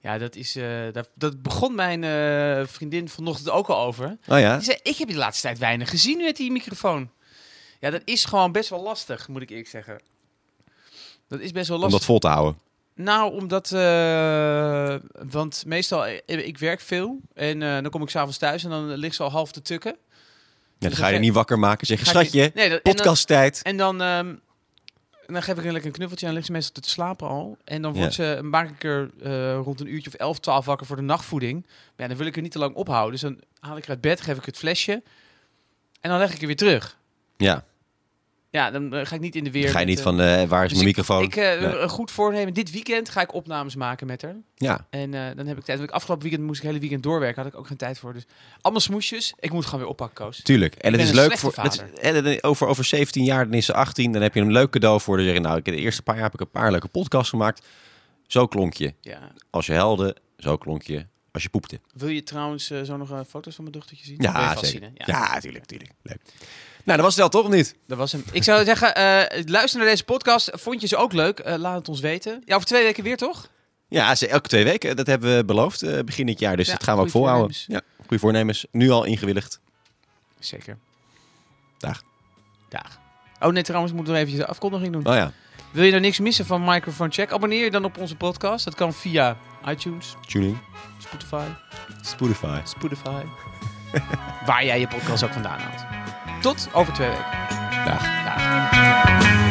ja, 0.06 0.18
dat 0.18 0.36
is, 0.36 0.56
eh, 0.56 0.92
dat, 0.92 1.10
dat 1.16 1.42
begon 1.42 1.76
mijn 1.76 2.04
eh, 2.04 2.68
vriendin 2.68 3.10
vanochtend 3.10 3.50
ook 3.50 3.68
al 3.68 3.86
over. 3.86 4.18
Oh 4.28 4.40
ja? 4.40 4.56
Die 4.56 4.66
zei, 4.66 4.78
ik 4.84 4.98
heb 4.98 5.08
je 5.08 5.14
de 5.14 5.20
laatste 5.20 5.48
tijd 5.48 5.58
weinig 5.58 5.90
gezien 5.90 6.18
met 6.18 6.36
die 6.36 6.52
microfoon. 6.52 7.10
Ja, 7.80 7.90
dat 7.90 8.02
is 8.06 8.26
gewoon 8.26 8.52
best 8.52 8.70
wel 8.70 8.82
lastig, 8.82 9.28
moet 9.28 9.42
ik 9.42 9.50
eerlijk 9.50 9.68
zeggen. 9.70 10.02
Dat 11.28 11.40
is 11.40 11.52
best 11.52 11.68
wel 11.68 11.78
Om 11.78 11.84
lastig. 11.84 12.00
dat 12.00 12.10
vol 12.10 12.20
te 12.20 12.28
houden. 12.28 12.60
Nou, 12.96 13.34
omdat... 13.34 13.72
eh, 13.72 14.96
want 15.32 15.64
meestal, 15.66 16.06
eh, 16.06 16.22
ik 16.48 16.58
werk 16.58 16.80
veel. 16.80 17.20
En 17.34 17.62
eh, 17.62 17.74
dan 17.82 17.90
kom 17.90 18.02
ik 18.02 18.10
s'avonds 18.10 18.38
thuis 18.38 18.64
en 18.64 18.70
dan 18.70 18.88
ligt 18.96 19.16
ze 19.16 19.24
al 19.24 19.32
half 19.32 19.52
te 19.52 19.62
tukken. 19.62 19.92
Ja, 19.92 20.18
dan 20.80 20.90
Dus 20.90 21.00
ga 21.00 21.08
je 21.08 21.20
niet 21.20 21.34
wakker 21.34 21.60
maken. 21.60 21.88
Zeg 21.88 22.06
schatje, 22.06 22.40
Nee, 22.40 22.52
dat- 22.52 22.62
en 22.64 22.70
dan- 22.70 22.94
podcasttijd. 22.94 23.62
En 23.62 23.78
dan, 23.78 24.02
ehm, 24.02 24.34
En 25.28 25.34
dan 25.34 25.44
geef 25.44 25.58
ik 25.58 25.64
een 25.66 25.72
lekker 25.72 25.90
een 25.90 25.96
knuffeltje 25.96 26.26
en 26.28 26.32
dan 26.32 26.42
ligt 26.42 26.46
ze 26.46 26.52
meestal 26.52 26.82
te 26.84 26.90
slapen 26.90 27.28
al. 27.28 27.58
En 27.64 27.82
dan 27.82 27.94
Ja. 27.94 28.00
wordt 28.00 28.14
ze, 28.14 28.40
maak 28.42 28.70
ik 28.70 28.84
er 28.84 29.10
rond 29.56 29.80
een 29.80 29.94
uurtje 29.94 30.10
of 30.10 30.16
11, 30.16 30.40
12 30.40 30.66
wakker 30.66 30.88
voor 30.88 30.96
de 30.96 31.02
nachtvoeding. 31.02 31.62
Maar 31.66 31.94
ja, 31.96 32.08
dan 32.08 32.18
wil 32.18 32.26
ik 32.28 32.36
er 32.36 32.42
niet 32.42 32.52
te 32.52 32.60
lang 32.60 32.76
ophouden. 32.76 33.12
Dus 33.12 33.22
dan 33.22 33.40
haal 33.60 33.78
ik 33.78 33.82
haar 33.82 33.90
uit 33.92 34.02
bed, 34.02 34.22
geef 34.22 34.38
ik 34.38 34.46
het 34.46 34.58
flesje. 34.58 35.04
En 36.02 36.10
dan 36.10 36.20
leg 36.20 36.34
ik 36.34 36.42
er 36.42 36.48
weer 36.48 36.56
terug. 36.56 36.98
Ja, 37.38 37.64
Ja, 38.56 38.72
dan 38.72 38.94
eh, 38.94 39.06
ga 39.06 39.16
ik 39.16 39.22
niet 39.22 39.36
in 39.36 39.44
de 39.44 39.52
weer. 39.52 39.64
ga 39.70 39.80
je 39.80 39.86
met, 39.86 39.96
niet 39.96 40.02
van, 40.04 40.20
eh, 40.22 40.44
waar 40.44 40.62
is 40.64 40.68
dus 40.70 40.74
mijn 40.78 40.86
microfoon? 40.86 41.24
Ik, 41.24 41.36
Nee. 41.36 41.58
een 41.58 41.90
goed 41.90 42.12
voornemen. 42.12 42.54
Dit 42.54 42.72
weekend 42.72 43.10
ga 43.10 43.22
ik 43.22 43.34
opnames 43.34 43.76
maken 43.76 44.08
met 44.08 44.22
haar. 44.22 44.36
Ja, 44.56 44.88
En 44.90 45.12
dan 45.12 45.48
heb 45.48 45.58
ik 45.58 45.64
tijd. 45.64 45.78
Want 45.78 45.90
ik 45.90 45.96
afgelopen 45.96 46.24
weekend 46.24 46.44
moest 46.48 46.58
ik 46.58 46.64
het 46.64 46.72
hele 46.74 46.80
weekend 46.84 47.04
doorwerken. 47.04 47.44
Had 47.44 47.54
ik 47.54 47.60
ook 47.60 47.68
geen 47.68 47.78
tijd 47.78 48.00
voor. 48.00 48.14
Dus 48.14 48.26
allemaal 48.62 48.82
smoesjes. 48.82 49.34
Ik 49.40 49.52
moet 49.52 49.66
gewoon 49.66 49.80
weer 49.80 49.90
oppakken, 49.90 50.26
Koos. 50.26 50.42
tuurlijk. 50.42 50.76
En 50.76 50.92
het 50.92 51.02
is 51.02 51.12
leuk 51.12 51.38
voor. 51.38 51.54
is- 51.64 51.82
en 52.02 52.44
over, 52.44 52.68
over 52.68 52.84
17 52.84 53.24
jaar, 53.24 53.44
dan 53.46 53.54
is 53.54 53.66
ze 53.66 53.74
18. 53.74 54.12
Dan 54.12 54.22
heb 54.22 54.34
je 54.34 54.42
een 54.42 54.52
leuk 54.52 54.70
cadeau 54.70 55.02
voor 55.02 55.18
de. 55.18 55.40
Nou, 55.40 55.58
ik- 55.58 55.66
de 55.66 55.76
eerste 55.76 56.02
paar 56.02 56.16
jaar 56.16 56.24
heb 56.24 56.34
ik 56.34 56.40
een 56.40 56.50
paar 56.52 56.72
leuke 56.72 56.88
podcasts 56.88 57.30
gemaakt. 57.30 57.66
Zo 58.28 58.48
klonk 58.48 58.74
je. 58.74 58.94
Ja. 59.02 59.32
Als 59.50 59.66
je 59.66 59.74
helde, 59.74 60.16
zo 60.38 60.58
klonk 60.58 60.82
je. 60.82 61.06
Als 61.36 61.44
je 61.44 61.50
poepte. 61.50 61.80
Wil 61.94 62.08
je 62.08 62.24
trouwens 62.24 62.70
eh, 62.70 62.82
zo 62.82 62.98
nog 62.98 63.12
eh, 63.12 63.20
foto's 63.30 63.56
van 63.56 63.64
mijn 63.64 63.76
dochtertje 63.78 64.06
zien? 64.06 64.16
Ja, 64.20 64.56
zeker. 64.56 64.92
Ja, 64.94 65.40
tuurlijk, 65.40 65.66
tuurlijk. 65.66 65.92
Leuk. 66.02 66.20
Nou, 66.84 66.98
dat 66.98 67.00
was 67.00 67.08
het 67.08 67.16
wel, 67.16 67.30
toch 67.30 67.44
of 67.44 67.56
niet? 67.56 67.76
Dat 67.88 67.98
was 67.98 68.12
hem. 68.12 68.24
Ik 68.32 68.44
zou 68.44 68.64
zeggen, 68.72 68.96
eh, 68.96 69.44
luister 69.46 69.80
naar 69.80 69.90
deze 69.90 70.04
podcast. 70.04 70.50
Vond 70.54 70.82
je 70.82 70.88
ze 70.88 70.96
ook 70.98 71.14
leuk? 71.14 71.42
Laat 71.58 71.78
het 71.78 71.90
ons 71.90 72.00
weten. 72.00 72.42
Ja, 72.46 72.56
over 72.56 72.68
twee 72.68 72.84
weken 72.84 73.04
weer, 73.04 73.18
toch? 73.18 73.50
Ja, 73.88 74.16
ze 74.16 74.28
elke 74.28 74.48
twee 74.48 74.64
weken. 74.64 74.96
Dat 74.96 75.08
hebben 75.08 75.36
we 75.36 75.46
beloofd 75.46 75.82
eh, 75.82 76.00
begin 76.00 76.26
dit 76.26 76.40
jaar. 76.40 76.58
Dus 76.58 76.68
Ja, 76.68 76.74
dat 76.74 76.84
gaan 76.84 76.96
we 76.96 77.02
ook 77.02 77.10
goeie 77.10 77.28
volhouden. 77.28 77.58
Ja, 77.68 77.82
goede 78.00 78.20
voornemens. 78.20 78.66
Nu 78.72 78.90
al 78.90 79.04
ingewilligd. 79.04 79.60
Zeker. 80.40 80.78
Dag. 81.78 82.04
Dag. 82.70 83.00
Oh 83.40 83.52
nee, 83.52 83.64
trouwens, 83.64 83.92
ik 83.92 83.98
moet 83.98 84.08
nog 84.08 84.16
eventjes 84.16 84.40
de 84.40 84.48
afkondiging 84.48 84.94
doen. 84.94 85.08
Oh 85.08 85.14
ja, 85.14 85.32
Wil 85.72 85.84
je 85.84 85.90
nou 85.90 86.02
niks 86.02 86.20
missen 86.20 86.46
van 86.46 86.64
Microphone 86.64 87.12
Check? 87.12 87.32
Abonneer 87.32 87.64
je 87.64 87.72
dan 87.72 87.86
op 87.86 87.98
onze 87.98 88.16
podcast. 88.16 88.66
Dat 88.66 88.76
kan 88.76 88.94
via 88.94 89.38
iTunes, 89.68 90.16
tuning. 90.28 90.58
Spotify, 91.06 91.46
Spotify. 92.02 92.60
Spotify. 92.64 93.24
Waar 94.46 94.66
jij 94.66 94.80
je 94.80 94.88
podcast 94.88 95.24
ook 95.24 95.34
vandaan 95.34 95.60
haalt. 95.60 95.86
Tot 96.42 96.70
over 96.74 96.94
twee 96.94 97.10
weken. 97.10 97.26
Dag. 97.86 98.24
Dag. 98.24 99.45